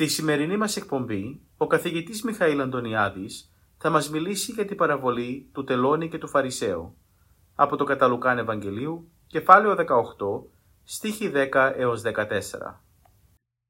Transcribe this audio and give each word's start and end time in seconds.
Στη 0.00 0.08
σημερινή 0.08 0.56
μας 0.56 0.76
εκπομπή, 0.76 1.40
ο 1.56 1.66
καθηγητής 1.66 2.22
Μιχαήλ 2.22 2.60
Αντωνιάδης 2.60 3.52
θα 3.78 3.90
μας 3.90 4.10
μιλήσει 4.10 4.52
για 4.52 4.64
την 4.64 4.76
παραβολή 4.76 5.50
του 5.54 5.64
τελώνη 5.64 6.08
και 6.08 6.18
του 6.18 6.28
Φαρισαίου 6.28 6.96
από 7.54 7.76
το 7.76 7.84
Καταλουκάν 7.84 8.38
Ευαγγελίου, 8.38 9.12
κεφάλαιο 9.26 9.74
18, 9.74 9.84
στίχη 10.84 11.30
10 11.34 11.74
έως 11.76 12.02
14. 12.02 12.84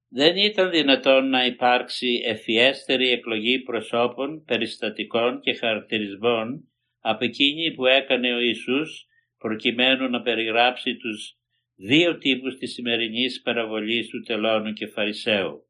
Δεν 0.08 0.36
ήταν 0.36 0.70
δυνατόν 0.70 1.28
να 1.28 1.44
υπάρξει 1.44 2.22
ευφιέστερη 2.26 3.08
εκλογή 3.08 3.58
προσώπων, 3.58 4.44
περιστατικών 4.44 5.40
και 5.40 5.54
χαρακτηρισμών 5.54 6.68
από 7.00 7.24
εκείνη 7.24 7.74
που 7.74 7.86
έκανε 7.86 8.34
ο 8.34 8.40
Ιησούς 8.40 9.06
προκειμένου 9.38 10.10
να 10.10 10.22
περιγράψει 10.22 10.96
τους 10.96 11.36
δύο 11.76 12.18
τύπους 12.18 12.56
της 12.56 12.72
σημερινής 12.72 13.40
παραβολής 13.42 14.08
του 14.08 14.20
τελώνου 14.20 14.72
και 14.72 14.86
Φαρισαίου. 14.86 15.64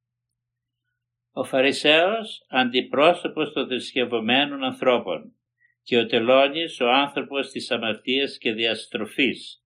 Ο 1.33 1.45
Φαρισαίος 1.45 2.47
αντιπρόσωπος 2.49 3.53
των 3.53 3.67
θρησκευωμένων 3.67 4.65
ανθρώπων 4.65 5.35
και 5.83 5.99
ο 5.99 6.07
τελώνης 6.07 6.81
ο 6.81 6.91
άνθρωπος 6.91 7.51
της 7.51 7.71
αμαρτίας 7.71 8.39
και 8.39 8.53
διαστροφής, 8.53 9.65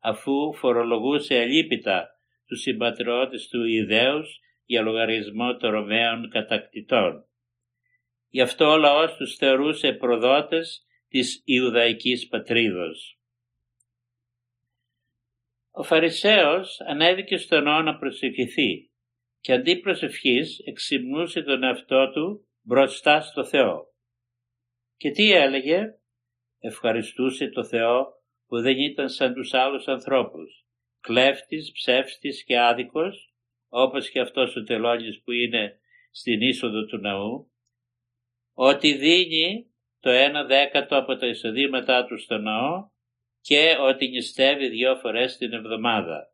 αφού 0.00 0.54
φορολογούσε 0.54 1.38
αλίπητα 1.38 2.08
τους 2.46 2.60
συμπατριώτες 2.60 3.48
του 3.48 3.64
ιδέους 3.64 4.40
για 4.64 4.82
λογαριασμό 4.82 5.56
των 5.56 5.70
Ρωμαίων 5.70 6.30
κατακτητών. 6.30 7.24
Γι' 8.28 8.40
αυτό 8.40 8.70
ο 8.70 8.76
λαός 8.76 9.16
τους 9.16 9.36
θεωρούσε 9.36 9.92
προδότες 9.92 10.86
της 11.08 11.42
Ιουδαϊκής 11.44 12.28
πατρίδος. 12.28 13.18
Ο 15.70 15.82
Φαρισαίος 15.82 16.80
ανέβηκε 16.80 17.36
στον 17.36 17.62
νόμο 17.62 17.82
να 17.82 17.98
προσευχηθεί 17.98 18.90
και 19.44 19.52
αντί 19.52 19.76
προσευχής 19.76 20.58
εξυμνούσε 20.58 21.42
τον 21.42 21.62
εαυτό 21.62 22.10
του 22.10 22.48
μπροστά 22.62 23.20
στο 23.20 23.44
Θεό. 23.44 23.94
Και 24.96 25.10
τι 25.10 25.32
έλεγε, 25.32 25.98
ευχαριστούσε 26.58 27.48
το 27.48 27.64
Θεό 27.64 28.06
που 28.46 28.60
δεν 28.60 28.78
ήταν 28.78 29.08
σαν 29.08 29.34
τους 29.34 29.54
άλλους 29.54 29.88
ανθρώπους, 29.88 30.66
κλέφτης, 31.00 31.72
ψεύστης 31.72 32.44
και 32.44 32.58
άδικος, 32.58 33.34
όπως 33.68 34.10
και 34.10 34.20
αυτός 34.20 34.56
ο 34.56 34.62
τελώνης 34.62 35.22
που 35.22 35.32
είναι 35.32 35.80
στην 36.10 36.40
είσοδο 36.40 36.84
του 36.84 36.98
ναού, 36.98 37.52
ότι 38.52 38.92
δίνει 38.92 39.74
το 40.00 40.10
ένα 40.10 40.44
δέκατο 40.44 40.96
από 40.96 41.16
τα 41.16 41.26
εισοδήματά 41.26 42.06
του 42.06 42.18
στο 42.18 42.38
ναό 42.38 42.88
και 43.40 43.76
ότι 43.80 44.08
νηστεύει 44.08 44.68
δύο 44.68 44.96
φορές 44.96 45.36
την 45.36 45.52
εβδομάδα. 45.52 46.33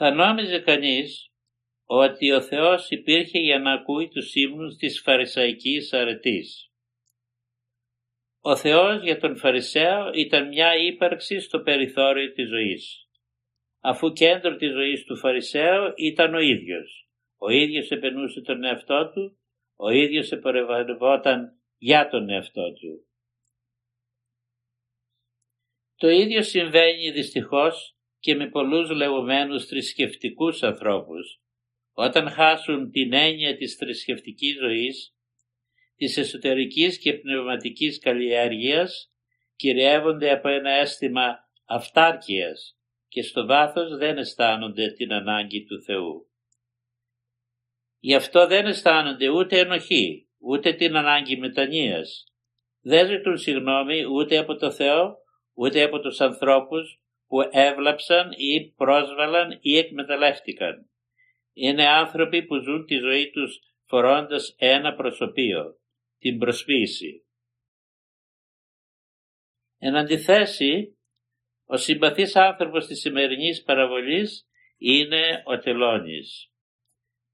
Θα 0.00 0.10
νόμιζε 0.10 0.58
κανείς 0.58 1.32
ότι 1.84 2.32
ο 2.32 2.40
Θεός 2.40 2.90
υπήρχε 2.90 3.38
για 3.38 3.58
να 3.58 3.72
ακούει 3.72 4.08
τους 4.08 4.34
ύμνους 4.34 4.76
της 4.76 5.00
φαρισαϊκής 5.00 5.92
αρετής. 5.92 6.70
Ο 8.40 8.56
Θεός 8.56 9.02
για 9.02 9.18
τον 9.18 9.36
Φαρισαίο 9.36 10.10
ήταν 10.12 10.48
μια 10.48 10.76
ύπαρξη 10.76 11.40
στο 11.40 11.60
περιθώριο 11.60 12.32
της 12.32 12.48
ζωής. 12.48 13.08
Αφού 13.80 14.12
κέντρο 14.12 14.56
της 14.56 14.72
ζωής 14.72 15.04
του 15.04 15.16
Φαρισαίου 15.16 15.92
ήταν 15.96 16.34
ο 16.34 16.40
ίδιος. 16.40 17.08
Ο 17.36 17.50
ίδιος 17.50 17.90
επενούσε 17.90 18.40
τον 18.40 18.64
εαυτό 18.64 19.10
του, 19.14 19.38
ο 19.76 19.90
ίδιος 19.90 20.32
επορευόταν 20.32 21.60
για 21.78 22.08
τον 22.08 22.30
εαυτό 22.30 22.72
του. 22.72 23.06
Το 25.96 26.08
ίδιο 26.08 26.42
συμβαίνει 26.42 27.10
δυστυχώς 27.10 27.97
και 28.20 28.34
με 28.34 28.48
πολλούς 28.48 28.90
λεγόμενους 28.90 29.66
θρησκευτικούς 29.66 30.62
ανθρώπους. 30.62 31.40
Όταν 31.92 32.30
χάσουν 32.30 32.90
την 32.90 33.12
έννοια 33.12 33.56
της 33.56 33.74
θρησκευτικής 33.74 34.56
ζωής, 34.58 35.14
της 35.96 36.16
εσωτερικής 36.16 36.98
και 36.98 37.14
πνευματικής 37.14 37.98
καλλιέργειας, 37.98 39.12
κυριεύονται 39.56 40.30
από 40.30 40.48
ένα 40.48 40.70
αίσθημα 40.70 41.38
αυτάρκειας 41.64 42.78
και 43.08 43.22
στο 43.22 43.46
βάθος 43.46 43.96
δεν 43.96 44.18
αισθάνονται 44.18 44.92
την 44.92 45.12
ανάγκη 45.12 45.64
του 45.64 45.82
Θεού. 45.82 46.30
Γι' 47.98 48.14
αυτό 48.14 48.46
δεν 48.46 48.66
αισθάνονται 48.66 49.28
ούτε 49.28 49.58
ενοχή, 49.58 50.28
ούτε 50.38 50.72
την 50.72 50.96
ανάγκη 50.96 51.36
μετανοίας. 51.36 52.24
Δεν 52.80 53.06
ζητούν 53.06 53.38
συγγνώμη 53.38 54.04
ούτε 54.04 54.38
από 54.38 54.56
το 54.56 54.70
Θεό, 54.70 55.16
ούτε 55.54 55.82
από 55.82 56.00
τους 56.00 56.20
ανθρώπους 56.20 57.00
που 57.28 57.48
έβλαψαν 57.50 58.30
ή 58.36 58.72
πρόσβαλαν 58.76 59.58
ή 59.60 59.76
εκμεταλλεύτηκαν. 59.76 60.90
Είναι 61.52 61.88
άνθρωποι 61.88 62.44
που 62.44 62.56
ζουν 62.56 62.84
τη 62.86 62.94
ζωή 62.94 63.30
τους 63.30 63.58
φορώντας 63.84 64.54
ένα 64.58 64.94
προσωπείο, 64.94 65.80
την 66.18 66.38
προσποίηση. 66.38 67.26
Εν 69.78 69.96
αντιθέσει, 69.96 70.98
ο 71.64 71.76
συμπαθής 71.76 72.36
άνθρωπος 72.36 72.86
της 72.86 73.00
σημερινής 73.00 73.62
παραβολής 73.62 74.48
είναι 74.76 75.42
ο 75.44 75.58
τελώνης. 75.58 76.52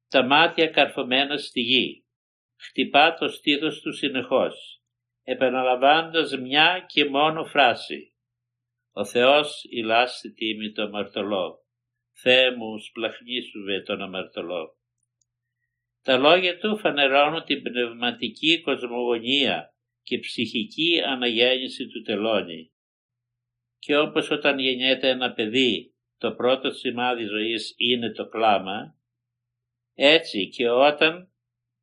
Τα 0.09 0.25
μάτια 0.25 0.67
καρφωμένα 0.67 1.37
στη 1.37 1.61
γη, 1.61 2.07
χτυπά 2.57 3.15
το 3.15 3.29
στήθος 3.29 3.81
του 3.81 3.93
συνεχώς, 3.93 4.83
επαναλαμβάνοντας 5.23 6.37
μια 6.39 6.85
και 6.89 7.05
μόνο 7.05 7.45
φράση. 7.45 8.14
Ο 8.97 9.05
Θεός 9.05 9.65
ηλάστη 9.71 10.33
τίμη 10.33 10.73
το 10.73 10.83
αμαρτωλό. 10.83 11.59
Θεέ 12.13 12.57
μου 12.57 12.79
σπλαχνίσουβε 12.79 13.81
τον 13.81 14.03
αμαρτωλό. 14.03 14.79
Τα 16.03 16.19
λόγια 16.19 16.59
του 16.59 16.79
φανερώνουν 16.79 17.45
την 17.45 17.63
πνευματική 17.63 18.61
κοσμογονία 18.61 19.75
και 20.03 20.19
ψυχική 20.19 21.01
αναγέννηση 21.07 21.87
του 21.89 22.03
τελώνη. 22.03 22.73
Και 23.79 23.97
όπως 23.97 24.31
όταν 24.31 24.59
γεννιέται 24.59 25.09
ένα 25.09 25.33
παιδί 25.33 25.95
το 26.19 26.35
πρώτο 26.35 26.71
σημάδι 26.71 27.25
ζωής 27.25 27.75
είναι 27.77 28.13
το 28.13 28.29
κλάμα, 28.29 28.99
έτσι 29.95 30.49
και 30.49 30.69
όταν 30.69 31.33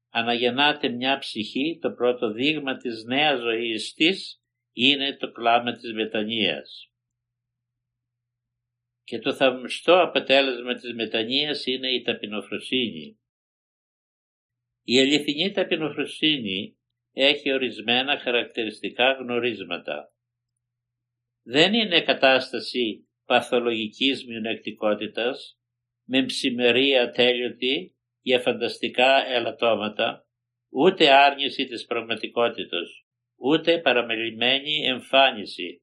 αναγεννάται 0.10 0.90
μια 0.90 1.18
ψυχή 1.18 1.80
το 1.82 1.92
πρώτο 1.92 2.32
δείγμα 2.32 2.78
της 2.78 3.04
νέας 3.04 3.40
ζωής 3.40 3.94
της 3.94 4.42
είναι 4.72 5.18
το 5.18 5.32
κλάμα 5.32 5.76
της 5.76 5.94
μετανοίας. 5.94 6.91
Και 9.12 9.20
το 9.20 9.34
θαυμαστό 9.34 10.02
αποτέλεσμα 10.02 10.74
της 10.74 10.94
μετανοίας 10.94 11.66
είναι 11.66 11.92
η 11.92 12.02
ταπεινοφροσύνη. 12.02 13.20
Η 14.84 15.00
αληθινή 15.00 15.52
ταπεινοφροσύνη 15.52 16.78
έχει 17.14 17.54
ορισμένα 17.54 18.20
χαρακτηριστικά 18.20 19.12
γνωρίσματα. 19.12 20.14
Δεν 21.44 21.74
είναι 21.74 22.02
κατάσταση 22.02 23.10
παθολογικής 23.26 24.26
μειονεκτικότητας 24.26 25.60
με 26.08 26.26
ψημερία 26.26 27.12
τέλειωτη 27.12 27.96
για 28.22 28.40
φανταστικά 28.40 29.26
ελαττώματα, 29.26 30.28
ούτε 30.70 31.12
άρνηση 31.12 31.66
της 31.66 31.86
πραγματικότητας, 31.86 33.06
ούτε 33.36 33.80
παραμελημένη 33.80 34.86
εμφάνιση, 34.86 35.82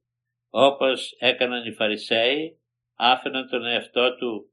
όπως 0.51 1.17
έκαναν 1.19 1.67
οι 1.67 1.73
Φαρισαίοι 1.73 2.59
άφηναν 2.99 3.49
τον 3.49 3.65
εαυτό 3.65 4.17
του 4.17 4.53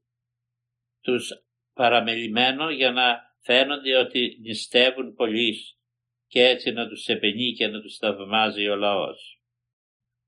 τους 1.02 1.32
παραμελημένο 1.74 2.70
για 2.70 2.92
να 2.92 3.36
φαίνονται 3.42 3.96
ότι 3.96 4.38
νηστεύουν 4.42 5.14
πολλοί 5.14 5.56
και 6.28 6.44
έτσι 6.44 6.72
να 6.72 6.88
τους 6.88 7.08
επενεί 7.08 7.54
και 7.54 7.68
να 7.68 7.82
τους 7.82 7.98
θαυμάζει 7.98 8.68
ο 8.68 8.76
λαός. 8.76 9.42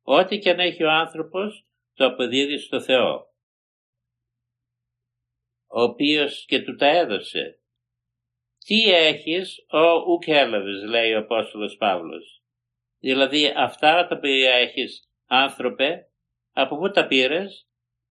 Ό,τι 0.02 0.40
και 0.40 0.50
αν 0.50 0.60
έχει 0.60 0.84
ο 0.84 0.92
άνθρωπος 0.92 1.68
το 1.94 2.06
αποδίδει 2.06 2.58
στο 2.58 2.82
Θεό, 2.82 3.36
ο 5.68 5.82
οποίος 5.82 6.46
και 6.46 6.62
του 6.62 6.76
τα 6.76 6.88
έδωσε 6.88 7.60
Τι 8.66 8.92
έχεις, 8.92 9.66
ο 9.70 10.12
ουκ 10.12 10.28
έλαβες, 10.28 10.84
λέει 10.84 11.14
ο 11.14 11.20
Απόστολος 11.20 11.76
Παύλος. 11.78 12.42
Δηλαδή 13.00 13.54
αυτά 13.56 14.08
τα 14.08 14.16
οποία 14.16 14.54
έχεις 14.54 15.10
άνθρωπε, 15.26 16.12
από 16.52 16.78
πού 16.78 16.92
τα 16.92 17.08
πήρες, 17.08 17.67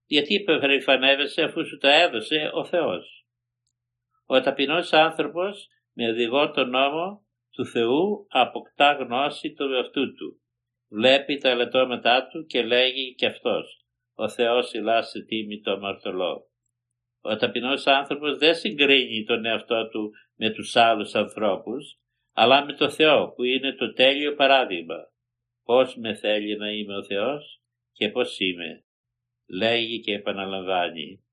γιατί 0.07 0.35
υπερηφανεύεσαι 0.35 1.43
αφού 1.43 1.67
σου 1.67 1.77
τα 1.77 1.93
έδωσε 1.93 2.51
ο 2.55 2.65
Θεός. 2.65 3.27
Ο 4.27 4.41
ταπεινός 4.41 4.93
άνθρωπος 4.93 5.69
με 5.93 6.09
οδηγό 6.09 6.51
τον 6.51 6.71
νόμο 6.71 7.27
του 7.51 7.67
Θεού 7.67 8.27
αποκτά 8.29 8.93
γνώση 8.93 9.53
του 9.53 9.73
εαυτού 9.73 10.15
του. 10.15 10.41
Βλέπει 10.89 11.39
τα 11.39 11.49
ελαττώματά 11.49 12.29
του 12.29 12.47
και 12.47 12.63
λέγει 12.63 13.15
και 13.15 13.27
αυτός 13.27 13.85
«Ο 14.15 14.29
Θεός 14.29 14.73
ηλά 14.73 15.03
σε 15.03 15.21
τίμη 15.25 15.61
το 15.61 15.71
αμαρτωλό». 15.71 16.51
Ο 17.21 17.37
ταπεινός 17.37 17.87
άνθρωπος 17.87 18.39
δεν 18.39 18.55
συγκρίνει 18.55 19.25
τον 19.25 19.45
εαυτό 19.45 19.89
του 19.89 20.11
με 20.37 20.51
τους 20.51 20.77
άλλους 20.77 21.15
ανθρώπους, 21.15 21.99
αλλά 22.33 22.65
με 22.65 22.73
το 22.73 22.91
Θεό 22.91 23.33
που 23.33 23.43
είναι 23.43 23.73
το 23.73 23.93
τέλειο 23.93 24.35
παράδειγμα. 24.35 24.97
Πώς 25.65 25.97
με 25.97 26.15
θέλει 26.15 26.57
να 26.57 26.71
είμαι 26.71 26.97
ο 26.97 27.05
Θεός 27.05 27.61
και 27.93 28.09
πώς 28.09 28.39
είμαι. 28.41 28.86
Λέγει 29.49 30.01
και 30.01 30.13
επαναλαμβάνει. 30.13 31.25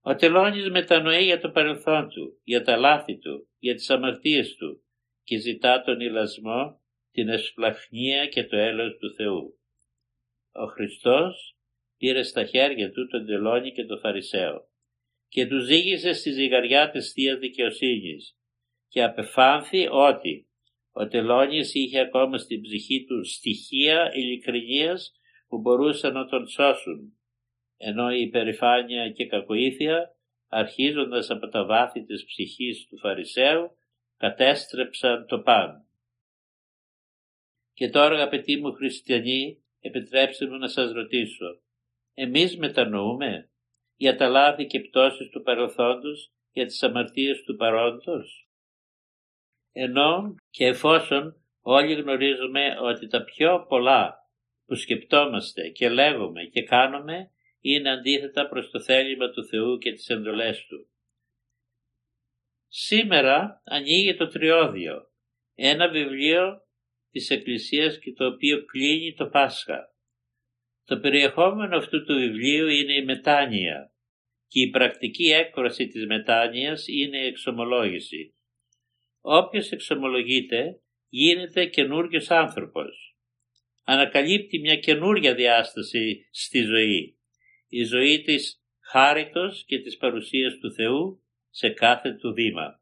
Ο 0.00 0.14
τελώνης 0.14 0.70
μετανοεί 0.70 1.24
για 1.24 1.40
το 1.40 1.50
παρελθόν 1.50 2.08
του, 2.08 2.40
για 2.42 2.62
τα 2.62 2.76
λάθη 2.76 3.18
του, 3.18 3.48
για 3.58 3.74
τις 3.74 3.90
αμαρτίες 3.90 4.54
του 4.54 4.84
και 5.22 5.38
ζητά 5.38 5.82
τον 5.82 6.00
ηλασμό, 6.00 6.80
την 7.10 7.28
εσπλαχνία 7.28 8.26
και 8.26 8.44
το 8.44 8.56
έλεος 8.56 8.96
του 8.96 9.14
Θεού. 9.14 9.58
Ο 10.52 10.66
Χριστός 10.66 11.56
πήρε 11.96 12.22
στα 12.22 12.44
χέρια 12.44 12.92
του 12.92 13.06
τον 13.06 13.26
τελώνη 13.26 13.72
και 13.72 13.84
τον 13.84 14.00
Φαρισαίο 14.00 14.70
και 15.28 15.46
τους 15.46 15.64
ζήγησε 15.64 16.12
στη 16.12 16.30
ζυγαριά 16.30 16.90
της 16.90 17.12
Θείας 17.12 17.38
Δικαιοσύνης 17.38 18.36
και 18.88 19.02
απεφάνθη 19.02 19.88
ότι 19.90 20.48
ο 20.90 21.08
τελώνης 21.08 21.74
είχε 21.74 22.00
ακόμα 22.00 22.38
στην 22.38 22.60
ψυχή 22.60 23.04
του 23.04 23.24
στοιχεία 23.24 24.10
ειλικρινίας 24.14 25.12
που 25.52 25.60
μπορούσαν 25.60 26.12
να 26.12 26.26
τον 26.26 26.46
σώσουν 26.46 27.18
ενώ 27.76 28.10
η 28.12 28.20
υπερηφάνεια 28.20 29.10
και 29.10 29.26
κακοήθεια 29.26 30.16
αρχίζοντας 30.48 31.30
από 31.30 31.48
τα 31.48 31.64
βάθη 31.64 32.04
της 32.04 32.24
ψυχής 32.24 32.86
του 32.86 32.98
Φαρισαίου 32.98 33.76
κατέστρεψαν 34.16 35.26
το 35.26 35.40
πάνω. 35.40 35.86
Και 37.72 37.88
τώρα 37.88 38.14
αγαπητοί 38.14 38.56
μου 38.56 38.72
χριστιανοί 38.72 39.62
επιτρέψτε 39.80 40.46
μου 40.46 40.56
να 40.56 40.68
σας 40.68 40.92
ρωτήσω 40.92 41.60
εμείς 42.14 42.56
μετανοούμε 42.56 43.50
για 43.96 44.16
τα 44.16 44.28
λάθη 44.28 44.66
και 44.66 44.80
πτώσεις 44.80 45.28
του 45.28 45.42
παρελθόντος 45.42 46.32
για 46.52 46.66
τις 46.66 46.82
αμαρτίες 46.82 47.42
του 47.42 47.56
παρόντος; 47.56 48.48
Ενώ 49.72 50.34
και 50.50 50.66
εφόσον 50.66 51.44
όλοι 51.60 51.94
γνωρίζουμε 51.94 52.78
ότι 52.80 53.06
τα 53.06 53.24
πιο 53.24 53.66
πολλά 53.68 54.21
που 54.72 54.78
σκεπτόμαστε 54.78 55.68
και 55.68 55.88
λέγουμε 55.88 56.44
και 56.44 56.62
κάνουμε 56.62 57.30
είναι 57.60 57.90
αντίθετα 57.90 58.48
προς 58.48 58.70
το 58.70 58.80
θέλημα 58.80 59.30
του 59.30 59.44
Θεού 59.44 59.78
και 59.78 59.92
τις 59.92 60.08
εντολές 60.08 60.66
Του. 60.66 60.90
Σήμερα 62.68 63.62
ανοίγει 63.64 64.14
το 64.14 64.26
Τριώδιο, 64.26 65.10
ένα 65.54 65.88
βιβλίο 65.88 66.66
της 67.10 67.30
Εκκλησίας 67.30 67.98
και 67.98 68.12
το 68.12 68.26
οποίο 68.26 68.64
κλείνει 68.64 69.14
το 69.14 69.26
Πάσχα. 69.26 69.94
Το 70.84 70.98
περιεχόμενο 70.98 71.76
αυτού 71.76 72.04
του 72.04 72.14
βιβλίου 72.14 72.68
είναι 72.68 72.94
η 72.94 73.04
μετάνοια 73.04 73.92
και 74.46 74.60
η 74.60 74.70
πρακτική 74.70 75.30
έκφραση 75.30 75.86
της 75.86 76.06
μετάνοιας 76.06 76.86
είναι 76.88 77.18
η 77.18 77.26
εξομολόγηση. 77.26 78.34
Όποιος 79.20 79.70
εξομολογείται 79.70 80.80
γίνεται 81.08 81.66
καινούριο 81.66 82.20
άνθρωπος. 82.28 83.11
Ανακαλύπτει 83.92 84.58
μια 84.58 84.76
καινούρια 84.76 85.34
διάσταση 85.34 86.28
στη 86.30 86.62
ζωή 86.62 87.16
η 87.68 87.84
ζωή 87.84 88.22
της 88.22 88.62
χάριτος 88.80 89.64
και 89.66 89.78
της 89.78 89.96
παρουσίας 89.96 90.58
του 90.58 90.72
Θεού 90.72 91.22
σε 91.50 91.70
κάθε 91.70 92.12
του 92.12 92.32
βήμα. 92.32 92.80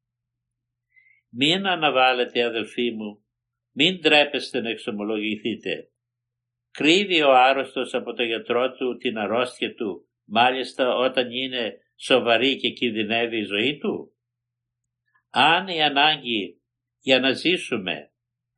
Μην 1.31 1.67
αναβάλλετε 1.67 2.45
αδελφοί 2.45 2.91
μου, 2.91 3.25
μην 3.73 4.01
τρέπεστε 4.01 4.61
να 4.61 4.71
εξομολογηθείτε. 4.71 5.91
Κρύβει 6.71 7.23
ο 7.23 7.33
άρρωστος 7.33 7.95
από 7.95 8.13
το 8.13 8.23
γιατρό 8.23 8.73
του 8.73 8.97
την 8.97 9.19
αρρώστια 9.19 9.75
του, 9.75 10.09
μάλιστα 10.25 10.95
όταν 10.95 11.31
είναι 11.31 11.77
σοβαρή 11.97 12.57
και 12.57 12.71
κινδυνεύει 12.71 13.39
η 13.39 13.45
ζωή 13.45 13.79
του. 13.79 14.15
Αν 15.31 15.69
η 15.69 15.83
ανάγκη 15.83 16.61
για 17.01 17.21
να 17.21 17.33
ζήσουμε 17.33 18.13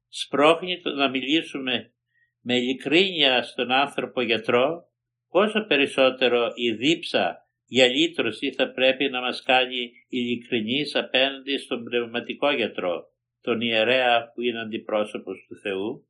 σπρώχνει 0.09 0.81
το 0.81 0.91
να 0.91 1.09
μιλήσουμε 1.09 1.93
με 2.43 2.57
ειλικρίνεια 2.57 3.43
στον 3.43 3.71
άνθρωπο 3.71 4.21
γιατρό, 4.21 4.89
πόσο 5.29 5.67
περισσότερο 5.67 6.53
η 6.55 6.73
δίψα 6.73 7.47
για 7.67 7.87
λύτρωση 7.87 8.53
θα 8.53 8.71
πρέπει 8.71 9.09
να 9.09 9.21
μας 9.21 9.43
κάνει 9.43 9.91
ειλικρινείς 10.09 10.95
απέναντι 10.95 11.59
στον 11.59 11.85
πνευματικό 11.85 12.51
γιατρό, 12.51 13.05
τον 13.41 13.61
ιερέα 13.61 14.33
που 14.35 14.41
είναι 14.41 14.61
αντιπρόσωπος 14.61 15.45
του 15.49 15.57
Θεού. 15.57 16.07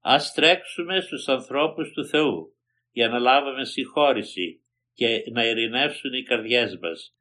Ας 0.00 0.32
τρέξουμε 0.32 1.00
στους 1.00 1.28
ανθρώπους 1.28 1.92
του 1.92 2.06
Θεού 2.06 2.56
για 2.90 3.08
να 3.08 3.18
λάβουμε 3.18 3.64
συγχώρηση 3.64 4.62
και 4.94 5.24
να 5.32 5.44
ειρηνεύσουν 5.44 6.12
οι 6.12 6.22
καρδιές 6.22 6.78
μας. 6.78 7.16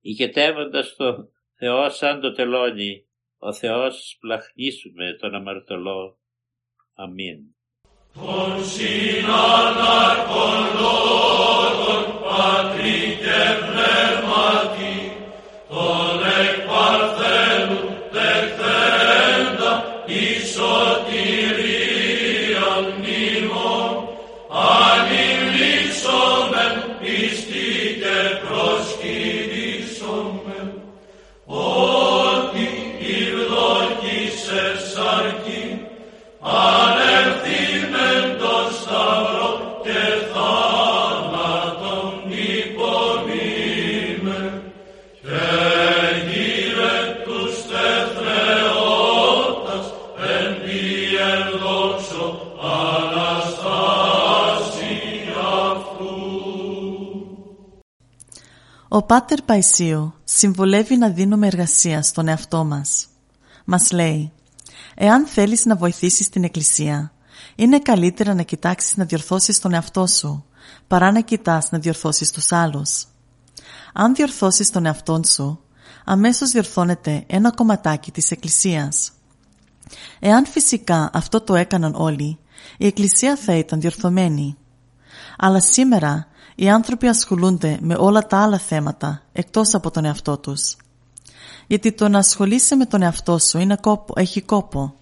Ηγετεύοντας 0.00 0.94
το 0.96 1.28
Θεό 1.54 1.88
σαν 1.88 2.20
το 2.20 2.32
τελώνει, 2.32 3.06
ο 3.38 3.52
Θεός 3.52 4.08
σπλαχνίσουμε 4.08 5.16
τον 5.20 5.34
αμαρτωλό. 5.34 6.18
Amin. 6.98 7.54
Πάτερ 59.06 59.42
Παϊσίου 59.42 60.14
συμβολεύει 60.24 60.96
να 60.96 61.08
δίνουμε 61.08 61.46
εργασία 61.46 62.02
στον 62.02 62.28
εαυτό 62.28 62.64
μας. 62.64 63.06
Μας 63.64 63.92
λέει 63.92 64.32
«Εάν 64.94 65.26
θέλεις 65.26 65.64
να 65.64 65.76
βοηθήσεις 65.76 66.28
την 66.28 66.44
Εκκλησία, 66.44 67.12
είναι 67.54 67.78
καλύτερα 67.78 68.34
να 68.34 68.42
κοιτάξεις 68.42 68.96
να 68.96 69.04
διορθώσεις 69.04 69.60
τον 69.60 69.74
εαυτό 69.74 70.06
σου, 70.06 70.44
παρά 70.86 71.12
να 71.12 71.20
κοιτάς 71.20 71.70
να 71.70 71.78
διορθώσεις 71.78 72.30
τους 72.30 72.52
άλλους. 72.52 73.06
Αν 73.92 74.14
διορθώσεις 74.14 74.70
τον 74.70 74.86
εαυτό 74.86 75.20
σου, 75.26 75.60
αμέσως 76.04 76.50
διορθώνεται 76.50 77.24
ένα 77.26 77.50
κομματάκι 77.50 78.10
της 78.10 78.30
Εκκλησίας. 78.30 79.12
Εάν 80.18 80.46
φυσικά 80.46 81.10
αυτό 81.12 81.40
το 81.40 81.54
έκαναν 81.54 81.94
όλοι, 81.94 82.38
η 82.78 82.86
Εκκλησία 82.86 83.36
θα 83.36 83.54
ήταν 83.54 83.80
διορθωμένη. 83.80 84.56
Αλλά 85.38 85.60
σήμερα 85.60 86.26
οι 86.54 86.68
άνθρωποι 86.70 87.06
ασχολούνται 87.06 87.78
με 87.80 87.94
όλα 87.98 88.26
τα 88.26 88.42
άλλα 88.42 88.58
θέματα 88.58 89.22
εκτός 89.32 89.74
από 89.74 89.90
τον 89.90 90.04
εαυτό 90.04 90.38
τους. 90.38 90.76
Γιατί 91.66 91.92
το 91.92 92.08
να 92.08 92.18
ασχολείσαι 92.18 92.76
με 92.76 92.86
τον 92.86 93.02
εαυτό 93.02 93.38
σου 93.38 93.58
είναι 93.58 93.76
κόπο, 93.76 94.14
έχει 94.16 94.40
κόπο, 94.42 94.94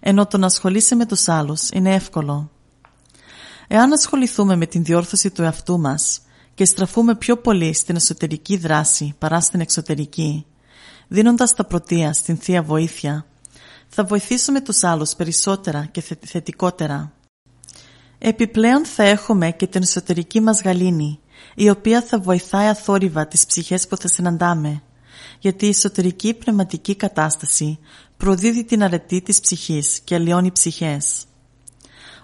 ενώ 0.00 0.26
το 0.26 0.38
να 0.38 0.46
ασχολείσαι 0.46 0.94
με 0.94 1.06
τους 1.06 1.28
άλλους 1.28 1.68
είναι 1.70 1.94
εύκολο. 1.94 2.50
Εάν 3.68 3.92
ασχοληθούμε 3.92 4.56
με 4.56 4.66
την 4.66 4.84
διόρθωση 4.84 5.30
του 5.30 5.42
εαυτού 5.42 5.78
μας 5.78 6.20
και 6.54 6.64
στραφούμε 6.64 7.14
πιο 7.14 7.36
πολύ 7.36 7.72
στην 7.74 7.96
εσωτερική 7.96 8.56
δράση 8.56 9.14
παρά 9.18 9.40
στην 9.40 9.60
εξωτερική, 9.60 10.46
δίνοντας 11.08 11.54
τα 11.54 11.64
πρωτεία 11.64 12.12
στην 12.12 12.36
Θεία 12.36 12.62
Βοήθεια, 12.62 13.26
θα 13.88 14.04
βοηθήσουμε 14.04 14.60
τους 14.60 14.84
άλλους 14.84 15.14
περισσότερα 15.14 15.84
και 15.84 16.00
θετικότερα. 16.26 17.12
Επιπλέον 18.22 18.84
θα 18.84 19.02
έχουμε 19.02 19.50
και 19.50 19.66
την 19.66 19.82
εσωτερική 19.82 20.40
μας 20.40 20.62
γαλήνη, 20.62 21.20
η 21.54 21.70
οποία 21.70 22.02
θα 22.02 22.20
βοηθάει 22.20 22.66
αθόρυβα 22.66 23.26
τις 23.26 23.46
ψυχές 23.46 23.86
που 23.86 23.96
θα 23.96 24.08
συναντάμε, 24.08 24.82
γιατί 25.38 25.66
η 25.66 25.68
εσωτερική 25.68 26.34
πνευματική 26.34 26.94
κατάσταση 26.94 27.78
προδίδει 28.16 28.64
την 28.64 28.82
αρετή 28.82 29.22
της 29.22 29.40
ψυχής 29.40 30.00
και 30.04 30.14
αλλοιώνει 30.14 30.52
ψυχές. 30.52 31.24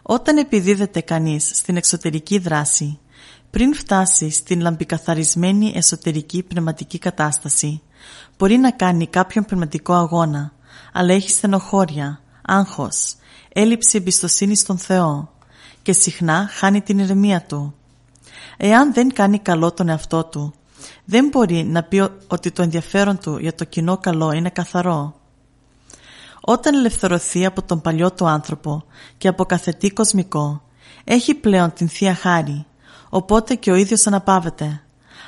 Όταν 0.02 0.36
επιδίδεται 0.36 1.00
κανείς 1.00 1.50
στην 1.54 1.76
εξωτερική 1.76 2.38
δράση, 2.38 2.98
πριν 3.50 3.74
φτάσει 3.74 4.30
στην 4.30 4.60
λαμπικαθαρισμένη 4.60 5.72
εσωτερική 5.74 6.42
πνευματική 6.42 6.98
κατάσταση, 6.98 7.82
μπορεί 8.38 8.56
να 8.56 8.70
κάνει 8.70 9.06
κάποιον 9.06 9.44
πνευματικό 9.44 9.92
αγώνα, 9.92 10.52
αλλά 10.92 11.12
έχει 11.12 11.30
στενοχώρια, 11.30 12.20
άγχος, 12.42 13.16
έλλειψη 13.52 13.98
εμπιστοσύνης 13.98 14.60
στον 14.60 14.78
Θεό 14.78 15.34
και 15.86 15.92
συχνά 15.92 16.48
χάνει 16.52 16.80
την 16.80 16.98
ηρεμία 16.98 17.42
του. 17.42 17.74
Εάν 18.56 18.92
δεν 18.92 19.12
κάνει 19.12 19.38
καλό 19.38 19.72
τον 19.72 19.88
εαυτό 19.88 20.24
του, 20.24 20.54
δεν 21.04 21.28
μπορεί 21.28 21.64
να 21.64 21.82
πει 21.82 22.08
ότι 22.26 22.50
το 22.50 22.62
ενδιαφέρον 22.62 23.18
του 23.18 23.38
για 23.38 23.54
το 23.54 23.64
κοινό 23.64 23.98
καλό 23.98 24.32
είναι 24.32 24.50
καθαρό. 24.50 25.14
Όταν 26.40 26.74
ελευθερωθεί 26.74 27.46
από 27.46 27.62
τον 27.62 27.80
παλιό 27.80 28.12
του 28.12 28.26
άνθρωπο 28.26 28.84
και 29.18 29.28
από 29.28 29.44
καθετή 29.44 29.90
κοσμικό, 29.90 30.62
έχει 31.04 31.34
πλέον 31.34 31.72
την 31.72 31.88
Θεία 31.88 32.14
Χάρη, 32.14 32.66
οπότε 33.08 33.54
και 33.54 33.70
ο 33.70 33.74
ίδιος 33.74 34.06
αναπαύεται, 34.06 34.82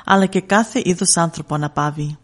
αλλά 0.04 0.26
και 0.26 0.40
κάθε 0.40 0.80
είδους 0.84 1.16
άνθρωπο 1.16 1.54
αναπαύει. 1.54 2.18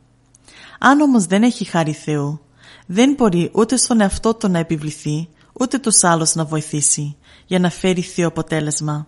Αν 0.78 1.00
όμως 1.00 1.26
δεν 1.26 1.42
έχει 1.42 1.64
χάρη 1.64 1.92
Θεού, 1.92 2.40
δεν 2.86 3.14
μπορεί 3.16 3.50
ούτε 3.54 3.76
στον 3.76 4.00
εαυτό 4.00 4.34
του 4.34 4.48
να 4.48 4.58
επιβληθεί, 4.58 5.28
ούτε 5.52 5.78
τους 5.78 6.04
άλλους 6.04 6.34
να 6.34 6.44
βοηθήσει, 6.44 7.16
για 7.46 7.58
να 7.58 7.70
φέρει 7.70 8.00
θείο 8.00 8.26
αποτέλεσμα. 8.26 9.06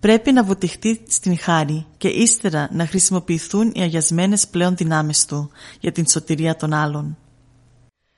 Πρέπει 0.00 0.32
να 0.32 0.44
βουτυχτεί 0.44 1.00
στην 1.08 1.38
χάρη 1.38 1.86
και 1.96 2.08
ύστερα 2.08 2.68
να 2.72 2.86
χρησιμοποιηθούν 2.86 3.72
οι 3.74 3.82
αγιασμένες 3.82 4.48
πλέον 4.48 4.76
δυνάμεις 4.76 5.24
του 5.24 5.50
για 5.80 5.92
την 5.92 6.06
σωτηρία 6.06 6.56
των 6.56 6.72
άλλων. 6.72 7.16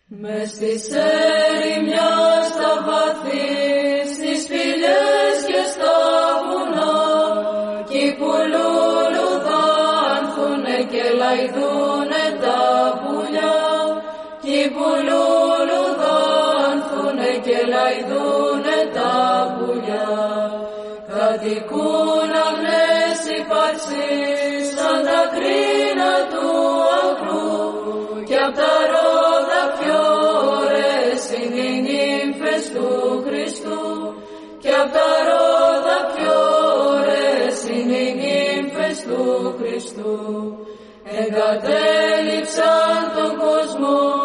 Με 0.07 0.45
στις 0.47 0.89
ερημιά 0.89 2.43
στα 2.51 2.85
βαθύς, 2.87 4.15
στις 4.15 4.43
σπηλιές 4.45 5.37
και 5.49 5.63
στα 5.73 5.97
βουνά, 6.47 6.99
κι 7.89 8.05
που 8.19 8.31
λουλουδάνθουνε 8.53 10.79
και 10.93 11.05
λαϊδούνε 11.21 12.25
τα 12.43 12.61
πουλιά, 13.03 13.61
κι 14.43 14.61
που 14.75 14.89
λουλουδάνθουνε 15.09 17.31
και 17.45 17.59
λαϊδούνε 17.73 18.33
τα 18.33 18.38
πουλιά, 19.89 20.09
κατοικούν 21.13 22.31
αγνές 22.47 23.21
υπάρξεις 23.39 24.65
σαν 24.77 24.99
τα 25.09 25.23
κρίνα 25.35 26.13
του 26.33 26.49
αγρού, 27.01 27.53
κι 28.25 28.37
απ' 28.47 28.57
τα 28.61 28.75
ρόδα 28.93 29.63
πιο 29.79 30.03
ωραίες 30.61 31.23
είναι 31.39 31.63
οι 31.69 31.77
νύμφες 31.87 32.65
του 32.75 32.89
Χριστού. 33.27 33.83
Και 34.63 34.73
απ' 34.83 34.93
τα 34.93 35.11
ρόδα 35.29 35.99
πιο 36.15 36.39
ωραίες 36.95 37.59
είναι 37.73 37.97
οι 37.97 38.15
νύμφες 38.21 38.97
του 39.07 39.55
Χριστού. 39.59 40.17
Εγκατέλειψαν 41.21 43.01
τον 43.17 43.33
κόσμο 43.45 44.18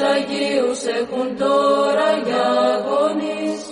Αγίους 0.00 0.82
έχουν 1.00 1.36
τώρα 1.36 2.08
για 2.26 2.48
γονείς 2.86 3.62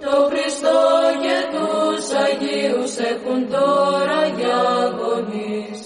το 0.00 0.14
Χριστό 0.30 0.80
και 1.24 1.38
τους 1.54 2.04
Αγίους 2.24 2.94
έχουν 3.12 3.40
τώρα 3.56 4.20
για 4.38 4.62
γονείς. 4.98 5.78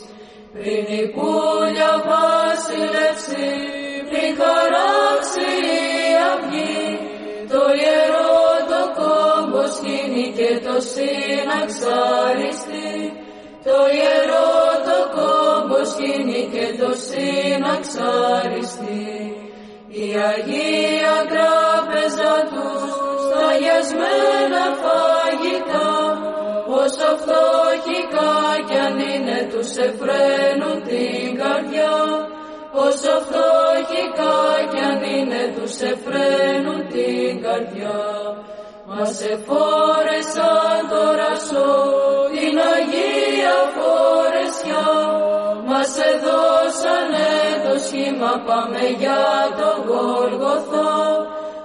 Πριν 0.52 0.84
η 1.00 1.02
πουλια 1.14 1.92
βασιλεύσει, 2.08 3.48
πριν 4.08 4.30
χαράξει 4.40 5.48
η 5.76 5.78
αυγή, 6.30 6.84
το 7.52 7.62
ιερό 7.80 8.40
το 8.70 8.82
κόμπο 8.98 9.62
σκήνει 9.76 10.26
και 10.38 10.50
το 10.66 10.76
συναξαριστεί. 10.92 12.90
Το 13.66 13.76
ιερό 13.98 14.52
το 14.88 14.98
κόμπο 15.16 15.78
σκήνει 15.92 16.42
και 16.52 16.66
το 16.80 16.90
συναξαριστεί. 17.06 19.08
Η 19.92 20.08
Αγία 20.30 21.16
Τράπεζα 21.32 22.34
τους 22.52 23.22
αγιασμένα 23.48 24.64
φαγητά. 24.80 25.92
Όσο 26.82 27.08
φτωχικά 27.20 28.32
κι 28.68 28.78
αν 28.86 28.98
είναι 28.98 29.48
τους 29.52 29.70
εφραίνουν 29.86 30.82
την 30.88 31.36
καρδιά. 31.40 31.96
Όσο 32.72 33.14
φτωχικά 33.26 34.38
κι 34.70 34.80
αν 34.90 35.02
είναι 35.16 35.42
τους 35.56 35.74
εφραίνουν 35.90 36.88
την 36.88 37.42
καρδιά. 37.42 38.00
Μας 38.86 39.20
εφόρεσαν 39.32 40.80
τώρα 40.90 41.32
σω 41.48 41.70
την 42.32 42.58
Αγία 42.74 43.58
Φορεσιά 43.74 44.19
το 48.20 48.26
σχήμα 48.26 48.42
πάμε 48.46 48.84
για 48.98 49.22
το 49.58 49.70
Γολγοθά 49.88 50.94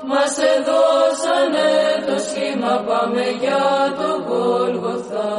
μας 0.09 0.33
εδώσανε 0.53 1.71
το 2.07 2.15
σχήμα 2.27 2.73
πάμε 2.87 3.25
για 3.41 3.65
το 3.99 4.09
Γολγοθά. 4.27 5.33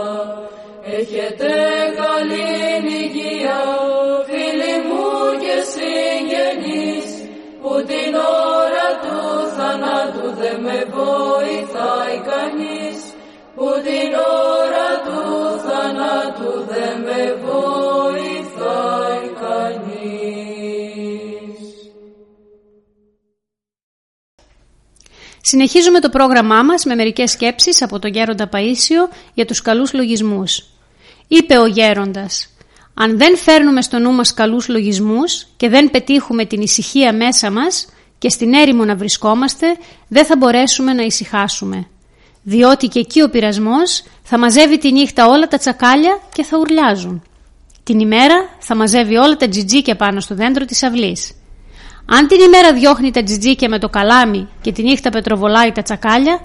Έχετε 0.99 1.53
καλή 2.01 2.53
υγεία, 3.01 3.61
φίλοι 4.27 4.75
μου 4.87 5.07
και 5.43 5.57
συγγενείς, 5.73 7.09
που 7.61 7.73
την 7.91 8.13
ώρα 8.61 8.89
του 9.03 9.19
θανάτου 9.57 10.27
δεν 10.41 10.61
με 10.61 10.79
βοηθάει 10.97 12.17
κανείς, 12.31 12.99
που 13.55 13.69
την 13.87 14.11
ώρα 14.53 14.89
του 15.07 15.21
θανάτου 15.67 16.53
δεν 16.71 16.95
με 17.07 17.21
βοηθάει 17.45 17.66
Συνεχίζουμε 25.49 26.01
το 26.01 26.09
πρόγραμμά 26.09 26.63
μας 26.63 26.85
με 26.85 26.95
μερικές 26.95 27.31
σκέψεις 27.31 27.83
από 27.83 27.99
τον 27.99 28.11
Γέροντα 28.11 28.49
Παΐσιο 28.53 29.17
για 29.35 29.47
τους 29.47 29.63
καλούς 29.63 29.93
λογισμούς. 29.93 30.65
Είπε 31.29 31.59
ο 31.59 31.67
Γέροντας 31.67 32.49
«Αν 32.95 33.19
δεν 33.19 33.37
φέρνουμε 33.37 33.83
στο 33.83 33.99
νου 33.99 34.13
μας 34.13 34.35
καλούς 34.35 34.69
λογισμούς 34.69 35.47
και 35.57 35.69
δεν 35.69 35.91
πετύχουμε 35.91 36.45
την 36.45 36.61
ησυχία 36.61 37.13
μέσα 37.13 37.51
μας 37.51 37.89
και 38.19 38.29
στην 38.29 38.55
έρημο 38.55 38.85
να 38.85 38.97
βρισκόμαστε, 38.97 39.67
δεν 40.09 40.25
θα 40.25 40.37
μπορέσουμε 40.37 40.93
να 40.93 41.03
ησυχάσουμε. 41.03 41.87
Διότι 42.43 42.87
και 42.87 42.99
εκεί 42.99 43.23
ο 43.23 43.31
πειρασμός 43.31 44.03
θα 44.23 44.39
μαζεύει 44.39 44.79
τη 44.79 44.93
νύχτα 44.93 45.29
όλα 45.29 45.49
τα 45.49 45.59
τσακάλια 45.59 46.21
και 46.33 46.43
θα 46.43 46.59
ουρλιάζουν. 46.59 47.23
Την 47.83 48.01
ημέρα 48.01 48.49
θα 48.59 48.77
μαζεύει 48.77 49.17
όλα 49.17 49.37
τα 49.37 49.49
τζιτζίκια 49.49 49.97
πάνω 49.97 50.21
στο 50.21 50.35
δέντρο 50.35 50.65
της 50.65 50.83
αυλής. 50.83 51.33
Αν 52.07 52.27
την 52.27 52.41
ημέρα 52.41 52.73
διώχνει 52.73 53.11
τα 53.11 53.23
τζιτζίκια 53.23 53.69
με 53.69 53.79
το 53.79 53.89
καλάμι 53.89 54.49
και 54.61 54.73
τη 54.73 54.83
νύχτα 54.83 55.11
πετροβολάει 55.11 55.73
τα 55.73 55.83
τσακάλια, 55.83 56.41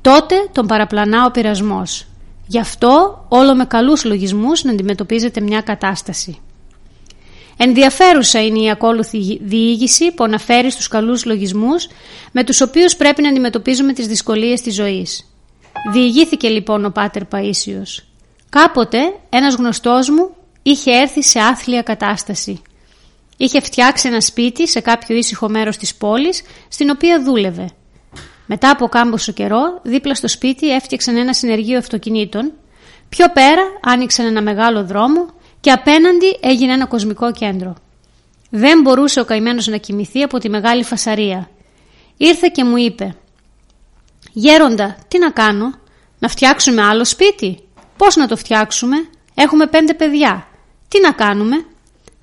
τότε 0.00 0.34
τον 0.52 0.66
παραπλανά 0.66 1.24
ο 1.24 1.30
πειρασμός. 1.30 2.06
Γι' 2.46 2.58
αυτό 2.58 3.24
όλο 3.28 3.54
με 3.54 3.64
καλούς 3.64 4.04
λογισμούς 4.04 4.64
να 4.64 4.70
αντιμετωπίζετε 4.70 5.40
μια 5.40 5.60
κατάσταση. 5.60 6.38
Ενδιαφέρουσα 7.56 8.44
είναι 8.44 8.62
η 8.62 8.70
ακόλουθη 8.70 9.38
διήγηση 9.42 10.12
που 10.14 10.24
αναφέρει 10.24 10.70
στους 10.70 10.88
καλούς 10.88 11.24
λογισμούς 11.24 11.88
με 12.32 12.44
τους 12.44 12.60
οποίους 12.60 12.96
πρέπει 12.96 13.22
να 13.22 13.28
αντιμετωπίζουμε 13.28 13.92
τις 13.92 14.06
δυσκολίες 14.06 14.60
της 14.60 14.74
ζωής. 14.74 15.32
Διηγήθηκε 15.92 16.48
λοιπόν 16.48 16.84
ο 16.84 16.90
Πάτερ 16.90 17.22
Παΐσιος. 17.32 18.04
Κάποτε 18.48 18.98
ένας 19.28 19.54
γνωστός 19.54 20.10
μου 20.10 20.34
είχε 20.62 20.90
έρθει 20.90 21.22
σε 21.22 21.40
άθλια 21.40 21.82
κατάσταση. 21.82 22.62
Είχε 23.36 23.60
φτιάξει 23.60 24.08
ένα 24.08 24.20
σπίτι 24.20 24.68
σε 24.68 24.80
κάποιο 24.80 25.16
ήσυχο 25.16 25.48
μέρος 25.48 25.76
της 25.76 25.94
πόλης 25.94 26.42
στην 26.68 26.90
οποία 26.90 27.22
δούλευε. 27.22 27.70
Μετά 28.46 28.70
από 28.70 28.88
κάμποσο 28.88 29.32
καιρό, 29.32 29.80
δίπλα 29.82 30.14
στο 30.14 30.28
σπίτι 30.28 30.72
έφτιαξαν 30.72 31.16
ένα 31.16 31.34
συνεργείο 31.34 31.78
αυτοκινήτων. 31.78 32.52
Πιο 33.08 33.26
πέρα 33.32 33.62
άνοιξαν 33.82 34.26
ένα 34.26 34.42
μεγάλο 34.42 34.84
δρόμο 34.84 35.26
και 35.60 35.70
απέναντι 35.70 36.38
έγινε 36.40 36.72
ένα 36.72 36.86
κοσμικό 36.86 37.32
κέντρο. 37.32 37.74
Δεν 38.50 38.80
μπορούσε 38.80 39.20
ο 39.20 39.24
καημένος 39.24 39.66
να 39.66 39.76
κοιμηθεί 39.76 40.22
από 40.22 40.38
τη 40.38 40.48
μεγάλη 40.48 40.84
φασαρία. 40.84 41.50
Ήρθε 42.16 42.48
και 42.52 42.64
μου 42.64 42.76
είπε 42.76 43.16
«Γέροντα, 44.32 44.96
τι 45.08 45.18
να 45.18 45.30
κάνω, 45.30 45.74
να 46.18 46.28
φτιάξουμε 46.28 46.82
άλλο 46.82 47.04
σπίτι, 47.04 47.58
πώς 47.96 48.16
να 48.16 48.26
το 48.26 48.36
φτιάξουμε, 48.36 48.96
έχουμε 49.34 49.66
πέντε 49.66 49.94
παιδιά, 49.94 50.46
τι 50.88 51.00
να 51.00 51.12
κάνουμε» 51.12 51.64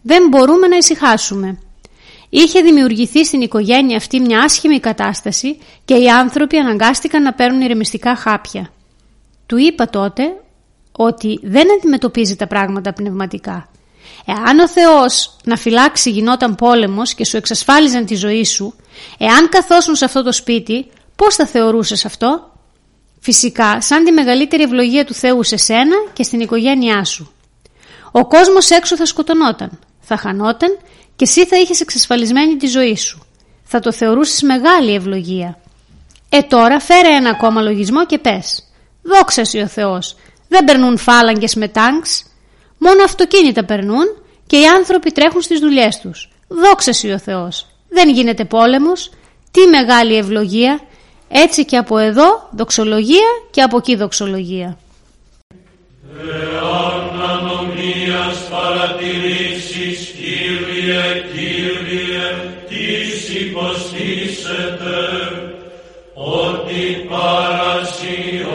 δεν 0.02 0.28
μπορούμε 0.28 0.68
να 0.68 0.78
ησυχάσουμε. 0.78 1.60
Είχε 2.30 2.62
δημιουργηθεί 2.62 3.26
στην 3.26 3.42
οικογένεια 3.42 3.98
αυτή 3.98 4.20
μια 4.20 4.40
άσχημη 4.40 4.80
κατάσταση 4.80 5.60
και 5.86 5.94
οι 5.94 6.10
άνθρωποι 6.10 6.58
αναγκάστηκαν 6.58 7.22
να 7.22 7.34
παίρνουν 7.34 7.62
ηρεμιστικά 7.62 8.16
χάπια. 8.16 8.72
Του 9.46 9.58
είπα 9.58 9.90
τότε 9.90 10.24
ότι 10.92 11.40
δεν 11.44 11.68
αντιμετωπίζει 11.78 12.36
τα 12.36 12.48
πράγματα 12.48 12.94
πνευματικά. 12.94 13.70
Εάν 14.26 14.60
ο 14.60 14.68
Θεός 14.68 15.38
να 15.44 15.58
φυλάξει 15.58 16.10
γινόταν 16.10 16.56
πόλεμος 16.56 17.14
και 17.14 17.26
σου 17.26 17.38
εξασφάλιζαν 17.38 18.06
τη 18.06 18.16
ζωή 18.16 18.46
σου, 18.46 18.74
εάν 19.18 19.50
καθόσουν 19.50 19.96
σε 19.96 20.06
αυτό 20.06 20.24
το 20.24 20.32
σπίτι, 20.32 20.88
πώς 21.16 21.36
θα 21.36 21.46
θεωρούσες 21.46 22.06
αυτό; 22.06 22.50
Φυσικά, 23.20 23.82
σαν 23.82 24.04
τη 24.04 24.12
μεγαλύτερη 24.12 24.64
ευλογία 24.64 25.06
του 25.06 25.14
Θεού 25.14 25.44
σε 25.44 25.58
σένα 25.58 25.96
και 26.14 26.24
στην 26.24 26.40
οικογένειά 26.40 27.04
σου. 27.04 27.34
Ο 28.12 28.28
κόσμος 28.28 28.70
έξω 28.70 28.96
θα 28.96 29.06
σκοτωνόταν, 29.06 29.80
θα 30.10 30.18
χανόταν 30.18 30.78
και 31.16 31.24
εσύ 31.24 31.46
θα 31.46 31.58
είχες 31.58 31.82
εξασφαλισμένη 31.82 32.56
τη 32.56 32.68
ζωή 32.68 32.96
σου. 32.96 33.28
Θα 33.64 33.80
το 33.80 33.92
θεωρούσες 33.92 34.42
μεγάλη 34.42 34.94
ευλογία. 34.94 35.60
Ε 36.30 36.42
τώρα 36.42 36.80
φέρε 36.80 37.08
ένα 37.08 37.30
ακόμα 37.30 37.62
λογισμό 37.62 38.06
και 38.06 38.18
πες. 38.18 38.64
Δόξα 39.02 39.42
ο 39.64 39.68
Θεός. 39.68 40.16
Δεν 40.48 40.64
περνούν 40.64 40.98
φάλαγγες 40.98 41.56
με 41.56 41.68
τάγκς. 41.68 42.26
Μόνο 42.78 43.04
αυτοκίνητα 43.04 43.66
περνούν 43.66 44.06
και 44.48 44.60
οι 44.60 44.66
άνθρωποι 44.66 45.12
τρέχουν 45.12 45.42
στις 45.42 45.60
δουλειές 45.60 46.00
τους. 46.00 46.30
Δόξα 46.48 46.92
ο 47.14 47.20
Θεός. 47.20 47.68
Δεν 47.90 48.10
γίνεται 48.10 48.46
πόλεμος. 48.46 49.12
Τι 49.52 49.68
μεγάλη 49.68 50.16
ευλογία. 50.16 50.80
Έτσι 51.30 51.66
και 51.66 51.78
από 51.78 51.98
εδώ 51.98 52.50
δοξολογία 52.52 53.28
και 53.52 53.62
από 53.62 53.78
εκεί 53.78 53.96
δοξολογία. 53.96 54.78
Εάν 56.28 57.22
ανομίας 57.30 58.38
παρατηρήσεις, 58.52 60.14
Κύριε, 60.18 61.04
Κύριε, 61.34 62.28
τις 62.68 63.30
υποστήσετε, 63.30 64.98
ότι 66.14 67.08
παρασύ 67.10 68.46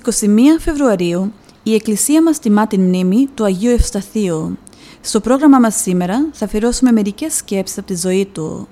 Στις 0.00 0.28
21 0.28 0.60
Φεβρουαρίου 0.60 1.32
η 1.62 1.74
Εκκλησία 1.74 2.22
μας 2.22 2.38
τιμά 2.38 2.66
την 2.66 2.80
μνήμη 2.80 3.28
του 3.34 3.44
Αγίου 3.44 3.70
Ευσταθείου. 3.70 4.58
Στο 5.00 5.20
πρόγραμμα 5.20 5.58
μας 5.58 5.80
σήμερα 5.80 6.28
θα 6.32 6.44
αφιερώσουμε 6.44 6.92
μερικές 6.92 7.34
σκέψεις 7.34 7.78
από 7.78 7.86
τη 7.86 7.96
ζωή 7.96 8.26
του. 8.26 8.68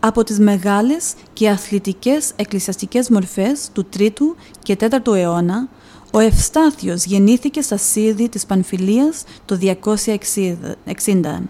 Από 0.00 0.24
τις 0.24 0.38
μεγάλες 0.38 1.14
και 1.32 1.48
αθλητικές 1.48 2.32
εκκλησιαστικές 2.36 3.08
μορφές 3.08 3.68
του 3.72 3.86
3ου 3.98 4.34
και 4.62 4.76
4ου 4.80 5.14
αιώνα, 5.14 5.68
ο 6.12 6.18
Ευστάθιος 6.18 7.04
γεννήθηκε 7.04 7.60
στα 7.60 7.76
Σίδη 7.76 8.28
της 8.28 8.46
Πανφιλίας 8.46 9.24
το 9.44 9.56
260. 9.56 11.48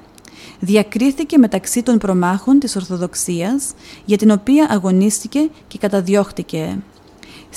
Διακρίθηκε 0.60 1.38
μεταξύ 1.38 1.82
των 1.82 1.98
προμάχων 1.98 2.58
της 2.58 2.76
Ορθοδοξίας, 2.76 3.74
για 4.04 4.16
την 4.16 4.30
οποία 4.30 4.66
αγωνίστηκε 4.70 5.48
και 5.68 5.78
καταδιώχτηκε. 5.78 6.78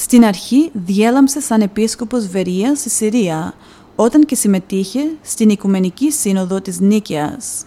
Στην 0.02 0.26
αρχή 0.26 0.70
διέλαμψε 0.74 1.42
σαν 1.42 1.62
επίσκοπος 1.62 2.28
Βερίας 2.28 2.80
στη 2.80 2.90
Συρία, 2.90 3.54
όταν 3.96 4.26
και 4.26 4.36
συμμετείχε 4.36 5.00
στην 5.22 5.50
Οικουμενική 5.50 6.12
Σύνοδο 6.12 6.62
της 6.62 6.80
Νίκαιας. 6.80 7.66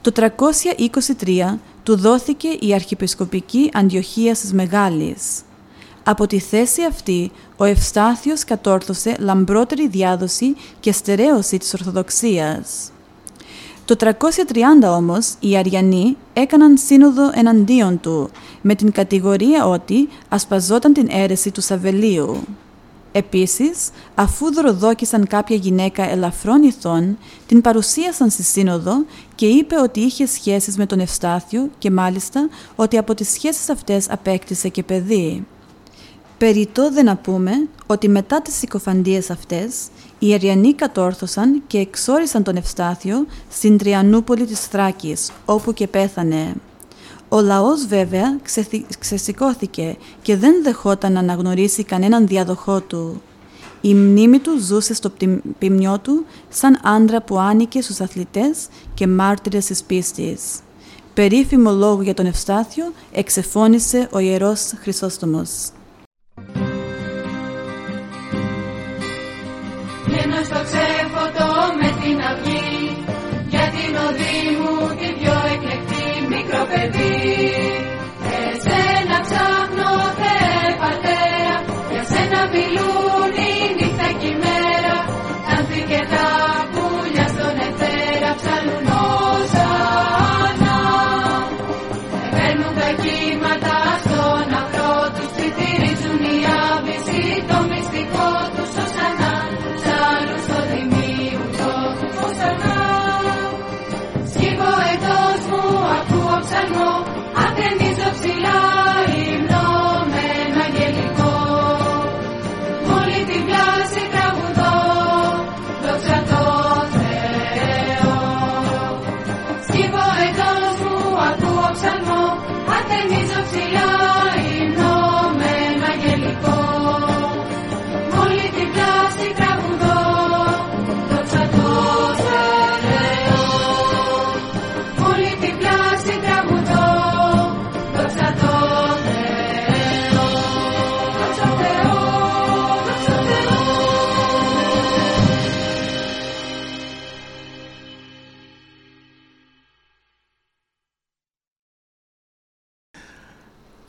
Το 0.00 0.12
323 0.12 1.58
του 1.82 1.96
δόθηκε 1.96 2.48
η 2.60 2.74
Αρχιεπισκοπική 2.74 3.70
Αντιοχία 3.72 4.32
της 4.32 4.52
Μεγάλης. 4.52 5.40
Από 6.04 6.26
τη 6.26 6.38
θέση 6.38 6.84
αυτή, 6.84 7.30
ο 7.56 7.64
Ευστάθιος 7.64 8.44
κατόρθωσε 8.44 9.16
λαμπρότερη 9.18 9.88
διάδοση 9.88 10.56
και 10.80 10.92
στερέωση 10.92 11.58
της 11.58 11.74
Ορθοδοξίας. 11.74 12.90
Το 13.88 13.96
330 13.98 14.96
όμως 14.96 15.34
οι 15.40 15.56
Αριανοί 15.56 16.16
έκαναν 16.32 16.76
σύνοδο 16.76 17.30
εναντίον 17.34 18.00
του 18.00 18.30
με 18.60 18.74
την 18.74 18.92
κατηγορία 18.92 19.66
ότι 19.66 20.08
ασπαζόταν 20.28 20.92
την 20.92 21.08
αίρεση 21.10 21.50
του 21.50 21.60
Σαβελίου. 21.60 22.36
Επίσης, 23.12 23.90
αφού 24.14 24.52
δωροδόκησαν 24.52 25.26
κάποια 25.26 25.56
γυναίκα 25.56 26.10
ελαφρών 26.10 26.62
ηθών, 26.62 27.18
την 27.46 27.60
παρουσίασαν 27.60 28.30
στη 28.30 28.42
σύνοδο 28.42 29.04
και 29.34 29.46
είπε 29.46 29.74
ότι 29.80 30.00
είχε 30.00 30.26
σχέσεις 30.26 30.76
με 30.76 30.86
τον 30.86 31.00
Ευστάθιο 31.00 31.70
και 31.78 31.90
μάλιστα 31.90 32.48
ότι 32.76 32.98
από 32.98 33.14
τις 33.14 33.28
σχέσεις 33.30 33.68
αυτές 33.68 34.10
απέκτησε 34.10 34.68
και 34.68 34.82
παιδί. 34.82 35.46
Περιττό 36.38 36.92
δεν 36.92 37.04
να 37.04 37.16
πούμε 37.16 37.52
ότι 37.86 38.08
μετά 38.08 38.42
τις 38.42 38.54
συκοφαντίες 38.54 39.30
αυτές, 39.30 39.74
οι 40.18 40.34
Αριανοί 40.34 40.74
κατόρθωσαν 40.74 41.62
και 41.66 41.78
εξόρισαν 41.78 42.42
τον 42.42 42.56
Ευστάθιο 42.56 43.26
στην 43.50 43.78
Τριανούπολη 43.78 44.46
της 44.46 44.60
Θράκης, 44.60 45.30
όπου 45.44 45.72
και 45.72 45.86
πέθανε. 45.86 46.54
Ο 47.28 47.40
λαός 47.40 47.86
βέβαια 47.86 48.38
ξεθυ... 48.42 48.86
ξεσηκώθηκε 48.98 49.96
και 50.22 50.36
δεν 50.36 50.62
δεχόταν 50.62 51.12
να 51.12 51.20
αναγνωρίσει 51.20 51.84
κανέναν 51.84 52.26
διαδοχό 52.26 52.80
του. 52.80 53.22
Η 53.80 53.94
μνήμη 53.94 54.38
του 54.38 54.58
ζούσε 54.60 54.94
στο 54.94 55.12
ποιμνιό 55.58 55.98
του 55.98 56.24
σαν 56.48 56.78
άντρα 56.82 57.22
που 57.22 57.38
άνοικε 57.38 57.80
στους 57.80 58.00
αθλητές 58.00 58.68
και 58.94 59.06
μάρτυρες 59.06 59.66
της 59.66 59.82
πίστης. 59.82 60.40
Περίφημο 61.14 61.70
λόγο 61.72 62.02
για 62.02 62.14
τον 62.14 62.26
Ευστάθιο 62.26 62.92
εξεφώνησε 63.12 64.08
ο 64.12 64.18
Ιερός 64.18 64.72
Χρυσόστομος. 64.80 65.50
Βγαίνω 70.28 70.44
στο 70.44 70.60
ξέφωτο 70.68 71.48
με 71.80 71.88
την 72.00 72.18
αυγή. 72.30 73.04
Για 73.52 73.66
την 73.74 73.92
οδή 74.06 74.38
μου 74.60 74.74
την 75.00 75.12
πιο 75.18 75.36
εκλεκτή 75.54 76.04
μικρό 76.32 76.62
παιδί 76.70 77.07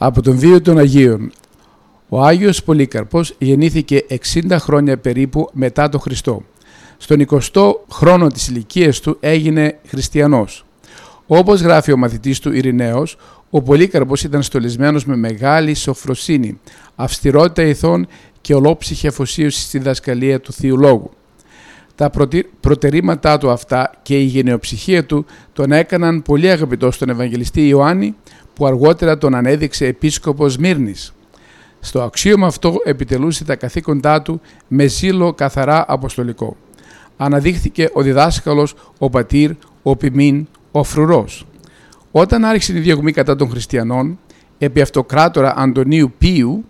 Από 0.01 0.21
τον 0.21 0.37
βίο 0.37 0.61
των 0.61 0.77
Αγίων. 0.77 1.31
Ο 2.09 2.21
Άγιος 2.21 2.63
Πολύκαρπος 2.63 3.35
γεννήθηκε 3.37 4.05
60 4.09 4.55
χρόνια 4.59 4.97
περίπου 4.97 5.49
μετά 5.53 5.89
τον 5.89 5.99
Χριστό. 5.99 6.43
στον 6.97 7.25
20ο 7.29 7.71
χρόνο 7.91 8.27
της 8.27 8.47
ηλικίας 8.47 8.99
του 8.99 9.17
έγινε 9.19 9.79
χριστιανός. 9.87 10.65
Όπως 11.27 11.61
γράφει 11.61 11.91
ο 11.91 11.97
μαθητής 11.97 12.39
του 12.39 12.53
Ειρηναίος, 12.53 13.17
ο 13.49 13.61
Πολύκαρπος 13.61 14.23
ήταν 14.23 14.41
στολισμένος 14.43 15.05
με 15.05 15.15
μεγάλη 15.15 15.73
σοφροσύνη, 15.73 16.59
αυστηρότητα 16.95 17.63
ηθών 17.63 18.07
και 18.41 18.53
ολόψυχη 18.53 19.07
αφοσίωση 19.07 19.61
στη 19.61 19.79
δασκαλία 19.79 20.39
του 20.39 20.53
Θείου 20.53 20.77
Λόγου. 20.77 21.11
Τα 21.95 22.11
προτερήματά 22.59 23.37
του 23.37 23.49
αυτά 23.49 23.91
και 24.01 24.19
η 24.19 24.23
γενεοψυχία 24.23 25.05
του 25.05 25.25
τον 25.53 25.71
έκαναν 25.71 26.21
πολύ 26.21 26.49
αγαπητό 26.49 26.91
στον 26.91 27.09
Ευαγγελιστή 27.09 27.67
Ιωάννη 27.67 28.15
που 28.59 28.65
αργότερα 28.65 29.17
τον 29.17 29.35
ανέδειξε 29.35 29.85
επίσκοπος 29.85 30.57
Μύρνης. 30.57 31.13
Στο 31.79 32.01
αξίωμα 32.01 32.47
αυτό 32.47 32.75
επιτελούσε 32.83 33.43
τα 33.43 33.55
καθήκοντά 33.55 34.21
του 34.21 34.41
με 34.67 34.85
ζήλο 34.85 35.33
καθαρά 35.33 35.85
αποστολικό. 35.87 36.55
Αναδείχθηκε 37.17 37.89
ο 37.93 38.01
διδάσκαλος, 38.01 38.75
ο 38.97 39.09
πατήρ, 39.09 39.51
ο 39.83 39.95
ποιμήν, 39.95 40.47
ο 40.71 40.83
φρουρός. 40.83 41.45
Όταν 42.11 42.45
άρχισε 42.45 42.77
η 42.77 42.79
διωγμή 42.79 43.11
κατά 43.11 43.35
των 43.35 43.49
χριστιανών, 43.49 44.19
επί 44.57 44.81
αυτοκράτορα 44.81 45.53
Αντωνίου 45.57 46.13
Πίου, 46.17 46.65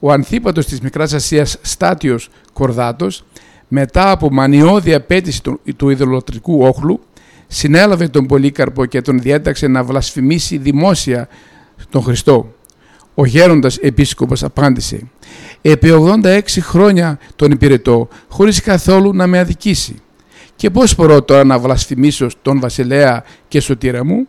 ο 0.00 0.12
ανθίπατος 0.12 0.66
της 0.66 0.80
Μικράς 0.80 1.12
Ασίας 1.12 1.58
Στάτιος 1.62 2.28
Κορδάτος, 2.52 3.24
μετά 3.68 4.10
από 4.10 4.32
μανιώδη 4.32 4.94
απέτηση 4.94 5.42
του, 5.42 5.60
του 5.76 5.88
ιδωλοτρικού 5.88 6.62
όχλου, 6.62 7.00
συνέλαβε 7.54 8.08
τον 8.08 8.26
Πολύκαρπο 8.26 8.84
και 8.84 9.00
τον 9.00 9.18
διέταξε 9.18 9.66
να 9.66 9.84
βλασφημίσει 9.84 10.56
δημόσια 10.56 11.28
τον 11.90 12.02
Χριστό. 12.02 12.54
Ο 13.14 13.24
γέροντας 13.24 13.76
επίσκοπος 13.76 14.42
απάντησε 14.42 15.10
«Επί 15.62 15.90
86 16.22 16.40
χρόνια 16.60 17.18
τον 17.36 17.50
υπηρετώ 17.50 18.08
χωρίς 18.28 18.60
καθόλου 18.60 19.14
να 19.14 19.26
με 19.26 19.38
αδικήσει. 19.38 20.02
Και 20.56 20.70
πώς 20.70 20.94
μπορώ 20.94 21.22
τώρα 21.22 21.44
να 21.44 21.58
βλασφημίσω 21.58 22.26
τον 22.42 22.60
βασιλέα 22.60 23.24
και 23.48 23.60
σωτήρα 23.60 24.04
μου» 24.04 24.26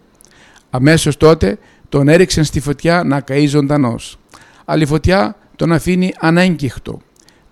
Αμέσως 0.69 1.17
τότε 1.17 1.57
τον 1.89 2.07
έριξαν 2.07 2.43
στη 2.43 2.59
φωτιά 2.59 3.03
να 3.03 3.21
καεί 3.21 3.47
ζωντανός. 3.47 4.17
Αλλά 4.65 4.81
η 4.81 4.85
φωτιά 4.85 5.35
τον 5.55 5.71
αφήνει 5.71 6.13
ανέγκυχτο. 6.19 7.01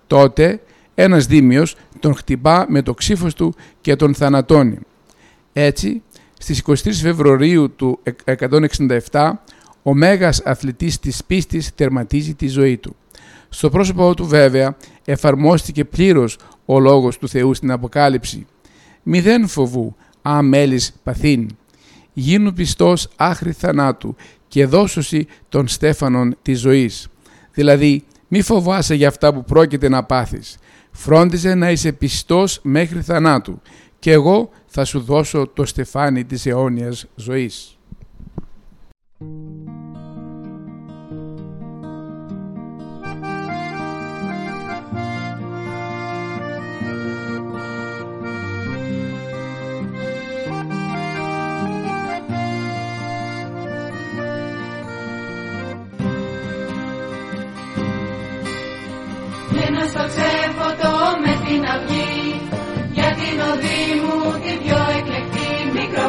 Τότε 0.06 0.60
ένας 0.94 1.26
δήμιος 1.26 1.76
τον 2.00 2.14
χτυπά 2.14 2.66
με 2.68 2.82
το 2.82 2.94
ξύφος 2.94 3.34
του 3.34 3.54
και 3.80 3.96
τον 3.96 4.14
θανατώνει. 4.14 4.78
Έτσι, 5.56 6.02
στις 6.38 6.62
23 6.66 6.92
Φεβρουαρίου 6.92 7.70
του 7.76 7.98
167, 9.10 9.30
ο 9.82 9.94
μέγας 9.94 10.40
αθλητής 10.44 10.98
της 10.98 11.24
πίστης 11.24 11.74
τερματίζει 11.74 12.34
τη 12.34 12.46
ζωή 12.48 12.76
του. 12.76 12.96
Στο 13.48 13.70
πρόσωπό 13.70 14.14
του 14.14 14.26
βέβαια 14.26 14.76
εφαρμόστηκε 15.04 15.84
πλήρως 15.84 16.38
ο 16.64 16.80
λόγος 16.80 17.18
του 17.18 17.28
Θεού 17.28 17.54
στην 17.54 17.70
Αποκάλυψη. 17.70 18.46
Μηδέν 19.02 19.46
φοβού, 19.48 19.94
αμέλης 20.22 20.94
παθήν 21.02 21.48
γίνου 22.12 22.52
πιστός 22.52 23.08
άχρη 23.16 23.52
θανάτου 23.52 24.16
και 24.48 24.66
δώσωση 24.66 25.26
των 25.48 25.68
στέφανων 25.68 26.36
της 26.42 26.60
ζωής. 26.60 27.08
Δηλαδή, 27.52 28.04
μη 28.28 28.42
φοβάσαι 28.42 28.94
για 28.94 29.08
αυτά 29.08 29.34
που 29.34 29.44
πρόκειται 29.44 29.88
να 29.88 30.04
πάθεις. 30.04 30.56
Φρόντιζε 30.90 31.54
να 31.54 31.70
είσαι 31.70 31.92
πιστός 31.92 32.60
μέχρι 32.62 33.00
θανάτου 33.00 33.60
και 34.04 34.12
εγώ 34.12 34.50
θα 34.66 34.84
σου 34.84 35.00
δώσω 35.00 35.46
το 35.46 35.64
στεφάνι 35.64 36.24
της 36.24 36.46
αιώνιας 36.46 37.06
ζωής. 37.14 37.78
στο 59.88 60.06
ξέφωτο 60.06 60.92
με 61.24 61.46
την 61.46 61.64
αυγή 61.64 62.14
για 62.34 62.53
την 63.24 63.40
οδή 63.50 63.82
μου 64.04 64.18
την 64.44 64.58
πιο 64.62 64.80
εκλεκτή 64.98 65.48
μικρό 65.72 66.06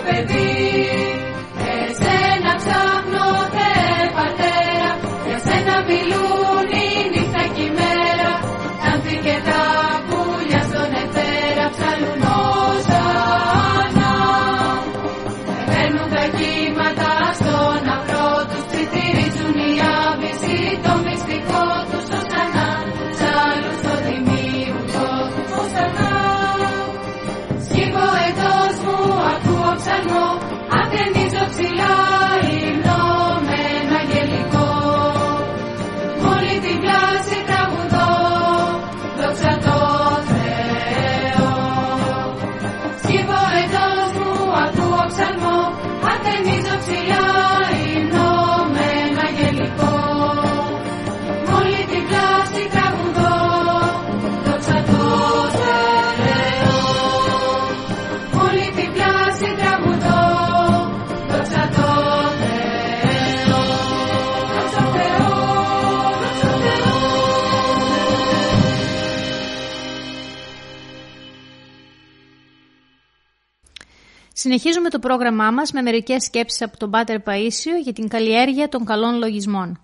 Συνεχίζουμε 74.46 74.90
το 74.90 75.00
πρόγραμμά 75.00 75.52
μας 75.52 75.72
με 75.72 75.82
μερικές 75.82 76.24
σκέψεις 76.24 76.62
από 76.62 76.78
τον 76.78 76.90
Πάτερ 76.90 77.18
Παΐσιο 77.26 77.82
για 77.84 77.94
την 77.94 78.08
καλλιέργεια 78.08 78.70
των 78.70 78.86
καλών 78.86 79.18
λογισμών. 79.18 79.80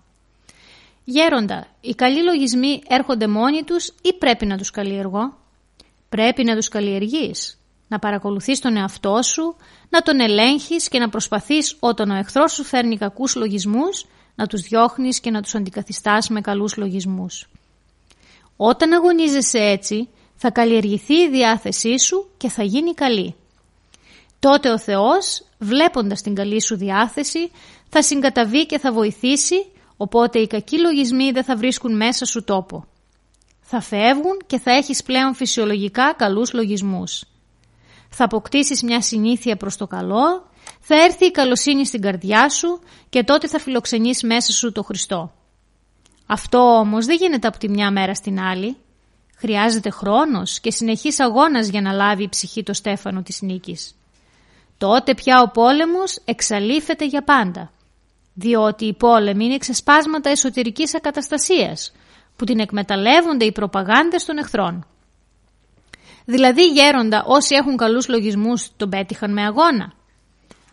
Γέροντα, 1.04 1.66
οι 1.80 1.94
καλοί 1.94 2.22
λογισμοί 2.22 2.82
έρχονται 2.88 3.26
μόνοι 3.26 3.62
τους 3.62 3.86
ή 4.02 4.12
πρέπει 4.18 4.46
να 4.46 4.56
τους 4.56 4.70
καλλιεργώ; 4.70 5.38
Πρέπει 6.08 6.44
να 6.44 6.56
τους 6.56 6.68
καλλιεργείς, 6.68 7.60
να 7.88 7.98
παρακολουθείς 7.98 8.60
τον 8.60 8.76
εαυτό 8.76 9.22
σου, 9.22 9.56
να 9.88 10.00
τον 10.00 10.20
ελέγχεις 10.20 10.88
και 10.88 10.98
να 10.98 11.08
προσπαθείς 11.08 11.76
όταν 11.80 12.10
ο 12.10 12.14
εχθρός 12.14 12.52
σου 12.52 12.64
φέρνει 12.64 12.96
κακούς 12.96 13.34
λογισμούς, 13.34 14.06
να 14.34 14.46
τους 14.46 14.60
διώχνεις 14.60 15.20
και 15.20 15.30
να 15.30 15.42
τους 15.42 15.54
αντικαθιστάς 15.54 16.28
με 16.28 16.40
καλούς 16.40 16.76
λογισμούς. 16.76 17.48
Όταν 18.56 18.92
αγωνίζεσαι 18.92 19.58
έτσι, 19.58 20.08
θα 20.34 20.50
καλλιεργηθεί 20.50 21.14
η 21.14 21.30
διάθεσή 21.30 21.98
σου 21.98 22.30
και 22.36 22.48
θα 22.48 22.62
γίνει 22.62 22.94
καλή. 22.94 23.36
Τότε 24.48 24.70
ο 24.70 24.78
Θεός, 24.78 25.42
βλέποντας 25.58 26.22
την 26.22 26.34
καλή 26.34 26.62
σου 26.62 26.76
διάθεση, 26.76 27.50
θα 27.88 28.02
συγκαταβεί 28.02 28.66
και 28.66 28.78
θα 28.78 28.92
βοηθήσει, 28.92 29.66
οπότε 29.96 30.38
οι 30.38 30.46
κακοί 30.46 30.78
λογισμοί 30.78 31.30
δεν 31.30 31.44
θα 31.44 31.56
βρίσκουν 31.56 31.96
μέσα 31.96 32.24
σου 32.24 32.44
τόπο. 32.44 32.86
Θα 33.60 33.80
φεύγουν 33.80 34.36
και 34.46 34.58
θα 34.58 34.70
έχεις 34.70 35.02
πλέον 35.02 35.34
φυσιολογικά 35.34 36.14
καλούς 36.16 36.52
λογισμούς. 36.52 37.24
Θα 38.08 38.24
αποκτήσεις 38.24 38.82
μια 38.82 39.00
συνήθεια 39.00 39.56
προς 39.56 39.76
το 39.76 39.86
καλό, 39.86 40.50
θα 40.80 40.94
έρθει 40.94 41.26
η 41.26 41.30
καλοσύνη 41.30 41.86
στην 41.86 42.00
καρδιά 42.00 42.48
σου 42.48 42.80
και 43.08 43.24
τότε 43.24 43.48
θα 43.48 43.58
φιλοξενείς 43.58 44.22
μέσα 44.22 44.52
σου 44.52 44.72
το 44.72 44.82
Χριστό. 44.82 45.32
Αυτό 46.26 46.58
όμως 46.58 47.06
δεν 47.06 47.16
γίνεται 47.16 47.46
από 47.46 47.58
τη 47.58 47.68
μια 47.68 47.90
μέρα 47.90 48.14
στην 48.14 48.40
άλλη. 48.40 48.76
Χρειάζεται 49.36 49.90
χρόνος 49.90 50.60
και 50.60 50.70
συνεχής 50.70 51.20
αγώνας 51.20 51.68
για 51.68 51.80
να 51.80 51.92
λάβει 51.92 52.22
η 52.22 52.28
ψυχή 52.28 52.62
το 52.62 52.72
στέφανο 52.72 53.22
της 53.22 53.42
νίκης. 53.42 53.96
Τότε 54.82 55.14
πια 55.14 55.40
ο 55.40 55.50
πόλεμος 55.50 56.18
εξαλείφεται 56.24 57.04
για 57.04 57.22
πάντα. 57.22 57.70
Διότι 58.34 58.84
οι 58.84 58.94
πόλεμοι 58.94 59.44
είναι 59.44 59.56
ξεσπάσματα 59.56 60.30
εσωτερικής 60.30 60.94
ακαταστασίας 60.94 61.92
που 62.36 62.44
την 62.44 62.60
εκμεταλλεύονται 62.60 63.44
οι 63.44 63.52
προπαγάνδες 63.52 64.24
των 64.24 64.38
εχθρών. 64.38 64.86
Δηλαδή 66.24 66.62
γέροντα 66.66 67.24
όσοι 67.26 67.54
έχουν 67.54 67.76
καλούς 67.76 68.08
λογισμούς 68.08 68.70
τον 68.76 68.88
πέτυχαν 68.88 69.32
με 69.32 69.42
αγώνα. 69.42 69.92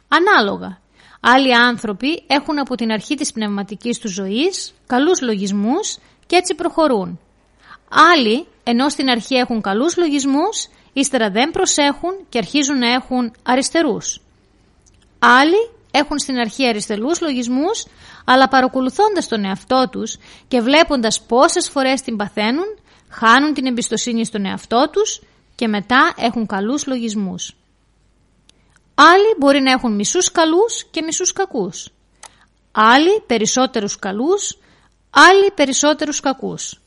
Ανάλογα. 0.07 0.79
Άλλοι 1.19 1.55
άνθρωποι 1.55 2.23
έχουν 2.27 2.59
από 2.59 2.75
την 2.75 2.91
αρχή 2.91 3.15
της 3.15 3.31
πνευματικής 3.31 3.99
τους 3.99 4.11
ζωής 4.11 4.73
καλούς 4.87 5.21
λογισμούς 5.21 5.97
και 6.25 6.35
έτσι 6.35 6.55
προχωρούν. 6.55 7.19
Άλλοι, 8.13 8.47
ενώ 8.63 8.89
στην 8.89 9.09
αρχή 9.09 9.35
έχουν 9.35 9.61
καλούς 9.61 9.97
λογισμούς, 9.97 10.67
ύστερα 10.93 11.29
δεν 11.29 11.51
προσέχουν 11.51 12.25
και 12.29 12.37
αρχίζουν 12.37 12.77
να 12.77 12.93
έχουν 12.93 13.31
αριστερούς. 13.43 14.21
Άλλοι 15.19 15.69
έχουν 15.91 16.19
στην 16.19 16.37
αρχή 16.37 16.67
αριστερούς 16.67 17.21
λογισμούς, 17.21 17.85
αλλά 18.25 18.47
παρακολουθώντας 18.47 19.27
τον 19.27 19.45
εαυτό 19.45 19.89
τους 19.91 20.17
και 20.47 20.61
βλέποντας 20.61 21.21
πόσες 21.21 21.69
φορές 21.69 22.01
την 22.01 22.15
παθαίνουν, 22.15 22.77
χάνουν 23.09 23.53
την 23.53 23.65
εμπιστοσύνη 23.65 24.25
στον 24.25 24.45
εαυτό 24.45 24.89
τους 24.91 25.21
και 25.55 25.67
μετά 25.67 26.13
έχουν 26.17 26.45
καλούς 26.45 26.87
λογισμούς. 26.87 27.53
Άλλοι 28.95 29.35
μπορεί 29.37 29.61
να 29.61 29.71
έχουν 29.71 29.95
μισούς 29.95 30.31
καλούς 30.31 30.85
και 30.91 31.01
μισούς 31.01 31.33
κακούς. 31.33 31.89
Άλλοι 32.71 33.21
περισσότερους 33.25 33.99
καλούς, 33.99 34.57
άλλοι 35.09 35.51
περισσότερους 35.55 36.19
κακούς. 36.19 36.81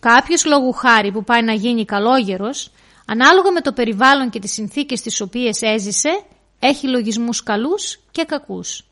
Κάποιος 0.00 0.44
λόγου 0.44 0.72
χάρη 0.72 1.12
που 1.12 1.24
πάει 1.24 1.42
να 1.42 1.52
γίνει 1.52 1.84
καλόγερος, 1.84 2.70
ανάλογα 3.10 3.50
με 3.52 3.60
το 3.60 3.72
περιβάλλον 3.72 4.30
και 4.30 4.38
τις 4.38 4.52
συνθήκες 4.52 5.00
τις 5.00 5.20
οποίες 5.20 5.62
έζησε, 5.62 6.22
έχει 6.58 6.88
λογισμούς 6.88 7.42
καλούς 7.42 7.98
και 8.10 8.24
κακούς. 8.24 8.84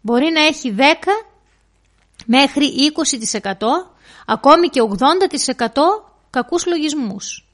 Μπορεί 0.00 0.30
να 0.30 0.40
έχει 0.40 0.74
10 0.78 0.82
μέχρι 2.26 2.70
20% 3.48 3.52
ακόμη 4.26 4.68
και 4.68 4.80
80% 4.82 5.72
κακούς 6.30 6.66
λογισμούς. 6.66 7.48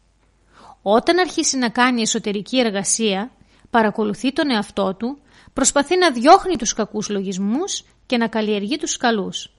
Όταν 0.82 1.18
αρχίσει 1.18 1.56
να 1.56 1.68
κάνει 1.68 2.02
εσωτερική 2.02 2.58
εργασία, 2.58 3.30
παρακολουθεί 3.70 4.32
τον 4.32 4.50
εαυτό 4.50 4.94
του, 4.94 5.18
προσπαθεί 5.52 5.98
να 5.98 6.10
διώχνει 6.10 6.56
τους 6.56 6.72
κακούς 6.72 7.08
λογισμούς 7.08 7.84
και 8.06 8.16
να 8.16 8.28
καλλιεργεί 8.28 8.76
τους 8.76 8.96
καλούς. 8.96 9.55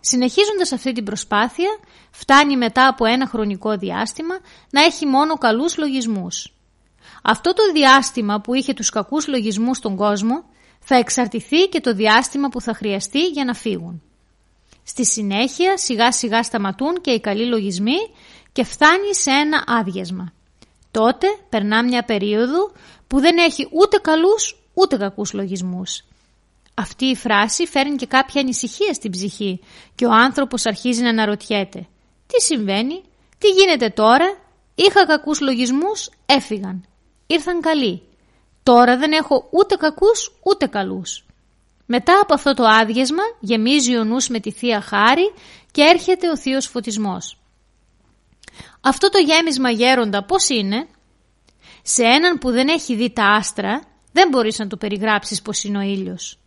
Συνεχίζοντας 0.00 0.72
αυτή 0.72 0.92
την 0.92 1.04
προσπάθεια, 1.04 1.78
φτάνει 2.10 2.56
μετά 2.56 2.88
από 2.88 3.04
ένα 3.04 3.26
χρονικό 3.26 3.76
διάστημα 3.76 4.34
να 4.70 4.82
έχει 4.82 5.06
μόνο 5.06 5.34
καλούς 5.34 5.76
λογισμούς. 5.76 6.52
Αυτό 7.22 7.52
το 7.52 7.62
διάστημα 7.72 8.40
που 8.40 8.54
είχε 8.54 8.74
τους 8.74 8.90
κακούς 8.90 9.26
λογισμούς 9.26 9.76
στον 9.76 9.96
κόσμο 9.96 10.44
θα 10.80 10.96
εξαρτηθεί 10.96 11.68
και 11.68 11.80
το 11.80 11.94
διάστημα 11.94 12.48
που 12.48 12.60
θα 12.60 12.74
χρειαστεί 12.74 13.26
για 13.26 13.44
να 13.44 13.54
φύγουν. 13.54 14.02
Στη 14.82 15.06
συνέχεια 15.06 15.78
σιγά 15.78 16.12
σιγά 16.12 16.42
σταματούν 16.42 17.00
και 17.00 17.10
οι 17.10 17.20
καλοί 17.20 17.46
λογισμοί 17.46 17.96
και 18.52 18.64
φτάνει 18.64 19.14
σε 19.14 19.30
ένα 19.30 19.64
άδειασμα. 19.66 20.32
Τότε 20.90 21.26
περνά 21.48 21.84
μια 21.84 22.04
περίοδο 22.04 22.72
που 23.06 23.20
δεν 23.20 23.38
έχει 23.38 23.68
ούτε 23.72 23.98
καλούς 23.98 24.56
ούτε 24.74 24.96
κακούς 24.96 25.32
λογισμούς. 25.32 26.04
Αυτή 26.78 27.04
η 27.04 27.16
φράση 27.16 27.66
φέρνει 27.66 27.96
και 27.96 28.06
κάποια 28.06 28.40
ανησυχία 28.40 28.92
στην 28.92 29.10
ψυχή 29.10 29.60
και 29.94 30.06
ο 30.06 30.12
άνθρωπος 30.12 30.66
αρχίζει 30.66 31.02
να 31.02 31.08
αναρωτιέται. 31.08 31.86
Τι 32.26 32.42
συμβαίνει, 32.42 33.02
τι 33.38 33.48
γίνεται 33.48 33.88
τώρα, 33.88 34.38
είχα 34.74 35.06
κακούς 35.06 35.40
λογισμούς, 35.40 36.10
έφυγαν. 36.26 36.84
Ήρθαν 37.26 37.60
καλοί. 37.60 38.02
Τώρα 38.62 38.96
δεν 38.96 39.12
έχω 39.12 39.48
ούτε 39.50 39.74
κακούς 39.74 40.32
ούτε 40.42 40.66
καλούς. 40.66 41.26
Μετά 41.86 42.20
από 42.22 42.34
αυτό 42.34 42.54
το 42.54 42.64
άδειασμα 42.64 43.22
γεμίζει 43.40 43.96
ο 43.96 44.04
νους 44.04 44.28
με 44.28 44.40
τη 44.40 44.50
Θεία 44.50 44.80
Χάρη 44.80 45.32
και 45.70 45.82
έρχεται 45.82 46.28
ο 46.28 46.36
Θείος 46.36 46.66
Φωτισμός. 46.66 47.38
Αυτό 48.80 49.08
το 49.08 49.18
γέμισμα 49.18 49.70
γέροντα 49.70 50.24
πώς 50.24 50.48
είναι; 50.48 50.86
Σε 51.82 52.02
έναν 52.02 52.38
που 52.38 52.50
δεν 52.50 52.68
έχει 52.68 52.94
δει 52.94 53.10
τα 53.10 53.24
άστρα 53.24 53.82
δεν 54.12 54.28
μπορείς 54.28 54.58
να 54.58 54.66
του 54.66 54.78
περιγράψεις 54.78 55.42
πώς 55.42 55.64
είναι 55.64 55.78
ο 55.78 55.80
ήλιος. 55.80 56.38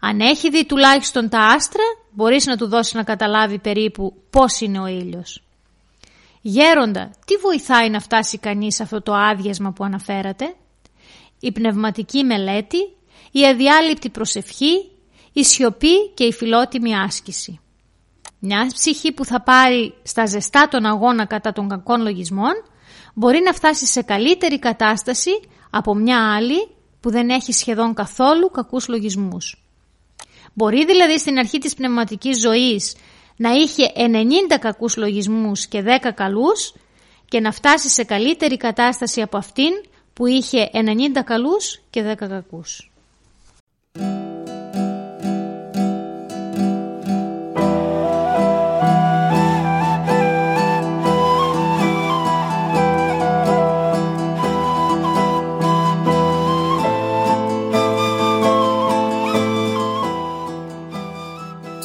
Αν 0.00 0.20
έχει 0.20 0.50
δει 0.50 0.66
τουλάχιστον 0.66 1.28
τα 1.28 1.38
άστρα 1.38 1.82
μπορείς 2.10 2.46
να 2.46 2.56
του 2.56 2.68
δώσεις 2.68 2.94
να 2.94 3.02
καταλάβει 3.02 3.58
περίπου 3.58 4.14
πώς 4.30 4.60
είναι 4.60 4.80
ο 4.80 4.86
ήλιος. 4.86 5.42
Γέροντα, 6.40 7.10
τι 7.26 7.34
βοηθάει 7.36 7.90
να 7.90 8.00
φτάσει 8.00 8.38
κανείς 8.38 8.74
σε 8.74 8.82
αυτό 8.82 9.02
το 9.02 9.14
άδειασμα 9.14 9.72
που 9.72 9.84
αναφέρατε; 9.84 10.54
Η 11.40 11.52
πνευματική 11.52 12.24
μελέτη, 12.24 12.78
η 13.30 13.46
αδιάλειπτη 13.46 14.08
προσευχή, 14.10 14.90
η 15.32 15.44
σιωπή 15.44 16.10
και 16.14 16.24
η 16.24 16.32
φιλότιμη 16.32 16.96
άσκηση. 16.96 17.60
Μια 18.38 18.70
ψυχή 18.74 19.12
που 19.12 19.24
θα 19.24 19.42
πάρει 19.42 19.94
στα 20.02 20.26
ζεστά 20.26 20.68
τον 20.68 20.86
αγώνα 20.86 21.26
κατά 21.26 21.52
των 21.52 21.68
κακών 21.68 22.02
λογισμών 22.02 22.52
μπορεί 23.14 23.40
να 23.44 23.52
φτάσει 23.52 23.86
σε 23.86 24.02
καλύτερη 24.02 24.58
κατάσταση 24.58 25.30
από 25.70 25.94
μια 25.94 26.34
άλλη 26.34 26.68
που 27.00 27.10
δεν 27.10 27.28
έχει 27.28 27.52
σχεδόν 27.52 27.94
καθόλου 27.94 28.50
κακούς 28.50 28.88
λογισμούς. 28.88 29.67
Μπορεί 30.58 30.84
δηλαδή 30.84 31.18
στην 31.18 31.38
αρχή 31.38 31.58
της 31.58 31.74
πνευματικής 31.74 32.40
ζωής 32.40 32.96
να 33.36 33.50
είχε 33.50 33.92
90 33.96 34.58
κακούς 34.60 34.96
λογισμούς 34.96 35.66
και 35.66 35.82
10 36.02 36.10
καλούς 36.14 36.74
και 37.28 37.40
να 37.40 37.52
φτάσει 37.52 37.88
σε 37.88 38.04
καλύτερη 38.04 38.56
κατάσταση 38.56 39.20
από 39.20 39.36
αυτήν 39.36 39.70
που 40.12 40.26
είχε 40.26 40.70
90 40.72 41.22
καλούς 41.24 41.80
και 41.90 42.02
10 42.12 42.14
κακούς. 42.16 42.90